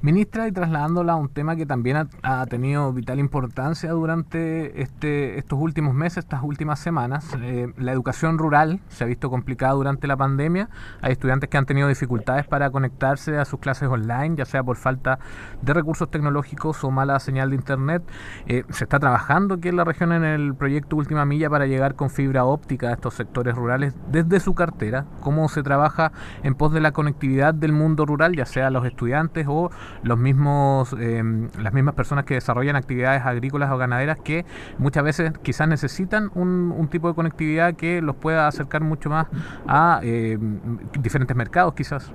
Ministra, 0.02 0.48
y 0.48 0.52
trasladándola 0.52 1.14
a 1.14 1.16
un 1.16 1.30
tema 1.30 1.56
que 1.56 1.66
también 1.66 2.08
ha, 2.22 2.46
tenido 2.46 2.94
vital 2.94 3.18
importancia 3.18 3.92
durante 3.92 4.82
este, 4.82 5.40
estos 5.40 5.58
últimos 5.60 5.96
meses, 5.96 6.20
estas 6.20 6.44
últimas 6.44 6.80
semanas, 6.80 7.26
eh, 7.42 7.74
la 7.78 7.92
educación 7.92 8.38
rural 8.38 8.82
se 8.90 9.04
ha 9.04 9.08
visto 9.08 9.32
complicada 9.32 9.74
durante 9.74 10.06
la 10.06 10.16
pandemia. 10.16 10.70
Hay 11.02 11.14
estudiantes 11.14 11.50
que 11.50 11.58
han 11.58 11.66
tenido 11.66 11.88
dificultades 11.88 12.46
para 12.46 12.70
conectarse 12.70 13.38
a 13.38 13.46
sus 13.46 13.60
clases 13.60 13.90
online, 13.90 14.36
ya 14.36 14.46
sea 14.46 14.64
por 14.64 14.78
falta 14.78 15.18
de 15.62 15.74
recursos 15.74 16.12
tecnológicos 16.12 16.84
o 16.84 16.92
mala 16.92 17.20
señal 17.20 17.50
de 17.50 17.56
internet. 17.56 18.04
Eh, 18.46 18.64
se 18.70 18.84
está 18.84 19.00
trabajando 19.00 19.56
aquí 19.56 19.70
en 19.70 19.78
la 19.78 19.86
región 19.86 20.12
en 20.12 20.24
el 20.24 20.54
proyecto 20.54 20.98
Última 20.98 21.26
Milla 21.26 21.50
para 21.50 21.66
llegar 21.66 21.96
con 21.96 22.12
fibra 22.12 22.46
óptica 22.46 22.90
a 22.90 22.94
estos 22.94 23.16
sectores 23.16 23.56
rurales 23.56 23.96
desde 24.12 24.40
su 24.40 24.54
cartera. 24.54 25.06
¿Cómo 25.22 25.50
se 25.50 25.64
trabaja 25.64 26.12
en 26.44 26.54
pos 26.54 26.72
de 26.74 26.82
la 26.82 26.92
conectividad 26.92 27.56
del 27.56 27.72
mundo 27.72 28.06
rural, 28.06 28.36
ya 28.36 28.46
sea 28.46 28.70
los 28.70 28.86
estudiantes 28.86 29.48
o 29.50 29.72
los 30.04 30.18
mismos, 30.18 30.94
em, 31.00 31.50
las 31.62 31.74
mismas 31.74 31.96
personas 31.96 32.26
que 32.26 32.36
desarrollan 32.36 32.76
actividades 32.76 33.24
agrícolas 33.26 33.72
o 33.72 33.78
ganaderas 33.78 34.18
que 34.18 34.46
muchas 34.78 35.04
veces 35.04 35.32
quizás 35.42 35.68
necesitan 35.68 36.32
un, 36.36 36.88
tipo 36.92 37.08
de 37.08 37.16
conectividad 37.16 37.74
que 37.74 38.02
los 38.02 38.16
pueda 38.16 38.48
acercar 38.48 38.82
mucho 38.82 39.10
más 39.10 39.28
a 39.68 40.00
em, 40.04 40.60
diferentes 41.00 41.36
mercados 41.36 41.74
quizás. 41.74 42.12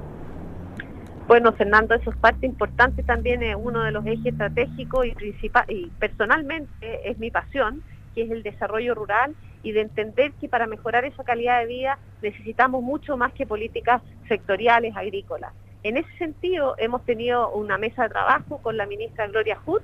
Bueno, 1.26 1.52
Fernando, 1.52 1.94
eso 1.94 2.10
es 2.10 2.16
parte 2.16 2.44
importante 2.44 3.04
también, 3.04 3.42
es 3.42 3.56
uno 3.56 3.84
de 3.84 3.92
los 3.92 4.04
ejes 4.04 4.26
estratégicos 4.26 5.06
y, 5.06 5.12
principal, 5.12 5.64
y 5.68 5.86
personalmente 5.98 7.08
es 7.08 7.18
mi 7.18 7.30
pasión, 7.30 7.82
que 8.14 8.22
es 8.22 8.30
el 8.30 8.42
desarrollo 8.42 8.94
rural 8.96 9.34
y 9.62 9.72
de 9.72 9.82
entender 9.82 10.32
que 10.40 10.48
para 10.48 10.66
mejorar 10.66 11.04
esa 11.04 11.22
calidad 11.22 11.60
de 11.60 11.66
vida 11.66 11.98
necesitamos 12.22 12.82
mucho 12.82 13.16
más 13.16 13.32
que 13.32 13.46
políticas 13.46 14.02
sectoriales 14.28 14.96
agrícolas. 14.96 15.52
En 15.82 15.96
ese 15.96 16.10
sentido, 16.18 16.74
hemos 16.76 17.04
tenido 17.04 17.50
una 17.52 17.78
mesa 17.78 18.02
de 18.02 18.10
trabajo 18.10 18.58
con 18.58 18.76
la 18.76 18.84
ministra 18.86 19.26
Gloria 19.28 19.58
Hood 19.64 19.80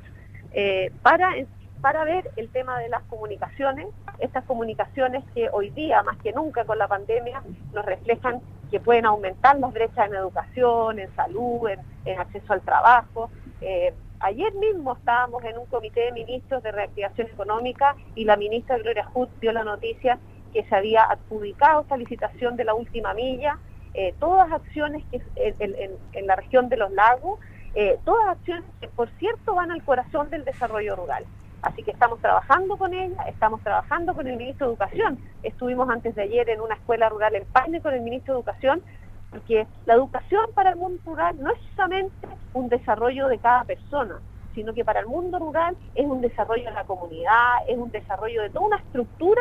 eh, 0.52 0.92
para, 1.02 1.34
para 1.80 2.04
ver 2.04 2.30
el 2.36 2.50
tema 2.50 2.78
de 2.80 2.90
las 2.90 3.02
comunicaciones, 3.04 3.86
estas 4.18 4.44
comunicaciones 4.44 5.24
que 5.34 5.48
hoy 5.50 5.70
día, 5.70 6.02
más 6.02 6.18
que 6.18 6.32
nunca 6.32 6.64
con 6.64 6.78
la 6.78 6.86
pandemia, 6.86 7.42
nos 7.72 7.84
reflejan 7.84 8.40
que 8.70 8.78
pueden 8.78 9.06
aumentar 9.06 9.58
las 9.58 9.72
brechas 9.72 10.08
en 10.08 10.16
educación, 10.16 10.98
en 10.98 11.14
salud, 11.16 11.68
en, 12.04 12.18
acceso 12.18 12.52
al 12.52 12.60
trabajo. 12.60 13.30
Eh, 13.62 13.94
ayer 14.20 14.52
mismo 14.54 14.94
estábamos 14.94 15.42
en 15.44 15.56
un 15.56 15.66
comité 15.66 16.00
de 16.00 16.12
ministros 16.12 16.62
de 16.62 16.72
reactivación 16.72 17.28
económica 17.28 17.96
y 18.14 18.24
la 18.24 18.36
ministra 18.36 18.76
Gloria 18.78 19.04
Hood 19.14 19.28
dio 19.40 19.52
la 19.52 19.64
noticia 19.64 20.18
que 20.52 20.64
se 20.64 20.74
había 20.74 21.04
adjudicado 21.04 21.82
esta 21.82 21.96
licitación 21.96 22.56
de 22.56 22.64
la 22.64 22.74
última 22.74 23.14
milla 23.14 23.58
eh, 23.98 24.14
todas 24.20 24.52
acciones 24.52 25.02
que 25.10 25.22
en, 25.36 26.26
la 26.26 26.36
región 26.36 26.68
de 26.68 26.76
los 26.76 26.92
lagos, 26.92 27.40
eh, 27.74 27.98
todas 28.04 28.28
acciones 28.28 28.64
que 28.78 28.88
por 28.88 29.08
cierto 29.18 29.54
van 29.54 29.70
al 29.70 29.82
corazón 29.82 30.28
del 30.28 30.44
desarrollo 30.44 30.96
rural. 30.96 31.24
Así 31.62 31.82
que 31.82 31.92
estamos 31.92 32.20
trabajando 32.20 32.76
con 32.76 32.92
ella, 32.92 33.22
estamos 33.22 33.62
trabajando 33.62 34.14
con 34.14 34.26
el 34.26 34.36
ministro 34.36 34.66
de 34.66 34.72
Educación. 34.74 35.18
Estuvimos 35.42 35.88
antes 35.88 36.14
de 36.14 36.24
ayer 36.24 36.50
en 36.50 36.60
una 36.60 36.74
escuela 36.74 37.08
rural 37.08 37.36
en 37.36 37.46
Paine 37.46 37.80
con 37.80 37.94
el 37.94 38.02
ministro 38.02 38.34
de 38.34 38.40
Educación, 38.40 38.82
porque 39.30 39.66
la 39.86 39.94
educación 39.94 40.44
para 40.54 40.70
el 40.70 40.76
mundo 40.76 41.00
rural 41.06 41.34
no 41.40 41.50
es 41.50 41.58
solamente 41.74 42.28
un 42.52 42.68
desarrollo 42.68 43.28
de 43.28 43.38
cada 43.38 43.64
persona, 43.64 44.20
sino 44.54 44.74
que 44.74 44.84
para 44.84 45.00
el 45.00 45.06
mundo 45.06 45.38
rural 45.38 45.74
es 45.94 46.04
un 46.04 46.20
desarrollo 46.20 46.66
de 46.66 46.72
la 46.72 46.84
comunidad, 46.84 47.66
es 47.66 47.78
un 47.78 47.90
desarrollo 47.90 48.42
de 48.42 48.50
toda 48.50 48.66
una 48.66 48.76
estructura 48.76 49.40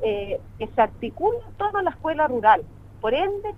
eh, 0.00 0.40
que 0.60 0.68
se 0.68 0.80
articula 0.80 1.38
en 1.44 1.54
torno 1.54 1.80
a 1.80 1.82
la 1.82 1.90
escuela 1.90 2.28
rural. 2.28 2.62
Por 3.00 3.14
ende, 3.14 3.54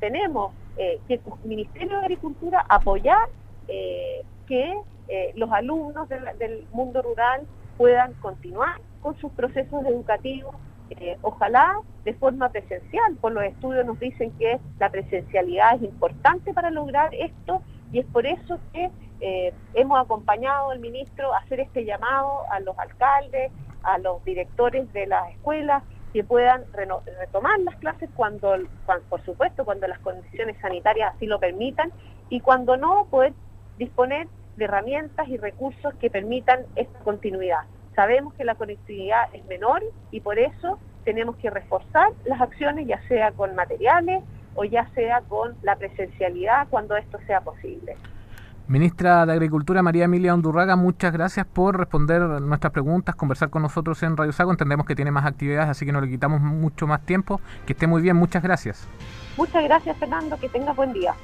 tenemos 0.00 0.52
eh, 0.76 1.00
que 1.06 1.14
el 1.14 1.22
Ministerio 1.44 1.98
de 1.98 2.04
Agricultura 2.04 2.64
apoyar 2.68 3.28
eh, 3.68 4.22
que 4.46 4.74
eh, 5.08 5.32
los 5.36 5.50
alumnos 5.52 6.08
del 6.08 6.66
mundo 6.72 7.00
rural 7.02 7.46
puedan 7.76 8.12
continuar 8.14 8.80
con 9.00 9.16
sus 9.18 9.30
procesos 9.32 9.84
educativos, 9.86 10.54
ojalá 11.22 11.80
de 12.04 12.14
forma 12.14 12.48
presencial. 12.50 13.16
Por 13.20 13.32
los 13.32 13.44
estudios 13.44 13.84
nos 13.84 13.98
dicen 13.98 14.30
que 14.38 14.58
la 14.78 14.90
presencialidad 14.90 15.76
es 15.76 15.82
importante 15.82 16.52
para 16.52 16.70
lograr 16.70 17.14
esto 17.14 17.62
y 17.92 17.98
es 17.98 18.06
por 18.06 18.26
eso 18.26 18.58
que 18.72 18.90
hemos 19.74 19.98
acompañado 19.98 20.70
al 20.70 20.78
ministro 20.78 21.32
a 21.34 21.38
hacer 21.38 21.60
este 21.60 21.84
llamado 21.84 22.42
a 22.50 22.60
los 22.60 22.78
alcaldes, 22.78 23.50
a 23.82 23.98
los 23.98 24.24
directores 24.24 24.90
de 24.92 25.06
las 25.06 25.30
escuelas, 25.30 25.82
que 26.14 26.22
puedan 26.22 26.62
retomar 26.72 27.58
las 27.58 27.74
clases 27.78 28.08
cuando, 28.14 28.56
por 29.08 29.24
supuesto, 29.24 29.64
cuando 29.64 29.88
las 29.88 29.98
condiciones 29.98 30.56
sanitarias 30.60 31.12
así 31.12 31.26
lo 31.26 31.40
permitan 31.40 31.90
y 32.30 32.38
cuando 32.38 32.76
no, 32.76 33.08
poder 33.10 33.32
disponer 33.78 34.28
de 34.54 34.64
herramientas 34.66 35.26
y 35.26 35.36
recursos 35.36 35.92
que 35.94 36.10
permitan 36.10 36.60
esta 36.76 37.00
continuidad. 37.00 37.62
Sabemos 37.96 38.32
que 38.34 38.44
la 38.44 38.54
conectividad 38.54 39.24
es 39.32 39.44
menor 39.46 39.82
y 40.12 40.20
por 40.20 40.38
eso 40.38 40.78
tenemos 41.04 41.36
que 41.38 41.50
reforzar 41.50 42.10
las 42.26 42.40
acciones, 42.40 42.86
ya 42.86 43.02
sea 43.08 43.32
con 43.32 43.56
materiales 43.56 44.22
o 44.54 44.64
ya 44.64 44.88
sea 44.94 45.20
con 45.22 45.56
la 45.62 45.74
presencialidad 45.74 46.68
cuando 46.70 46.96
esto 46.96 47.18
sea 47.26 47.40
posible. 47.40 47.96
Ministra 48.66 49.26
de 49.26 49.32
Agricultura 49.34 49.82
María 49.82 50.06
Emilia 50.06 50.34
Undurraga, 50.34 50.74
muchas 50.74 51.12
gracias 51.12 51.44
por 51.44 51.78
responder 51.78 52.22
nuestras 52.22 52.72
preguntas, 52.72 53.14
conversar 53.14 53.50
con 53.50 53.60
nosotros 53.60 54.02
en 54.02 54.16
Radio 54.16 54.32
Sago. 54.32 54.52
Entendemos 54.52 54.86
que 54.86 54.94
tiene 54.94 55.10
más 55.10 55.26
actividades, 55.26 55.68
así 55.68 55.84
que 55.84 55.92
no 55.92 56.00
le 56.00 56.08
quitamos 56.08 56.40
mucho 56.40 56.86
más 56.86 57.04
tiempo. 57.04 57.42
Que 57.66 57.74
esté 57.74 57.86
muy 57.86 58.00
bien, 58.00 58.16
muchas 58.16 58.42
gracias. 58.42 58.88
Muchas 59.36 59.64
gracias, 59.64 59.98
Fernando. 59.98 60.38
Que 60.40 60.48
tenga 60.48 60.72
buen 60.72 60.94
día. 60.94 61.12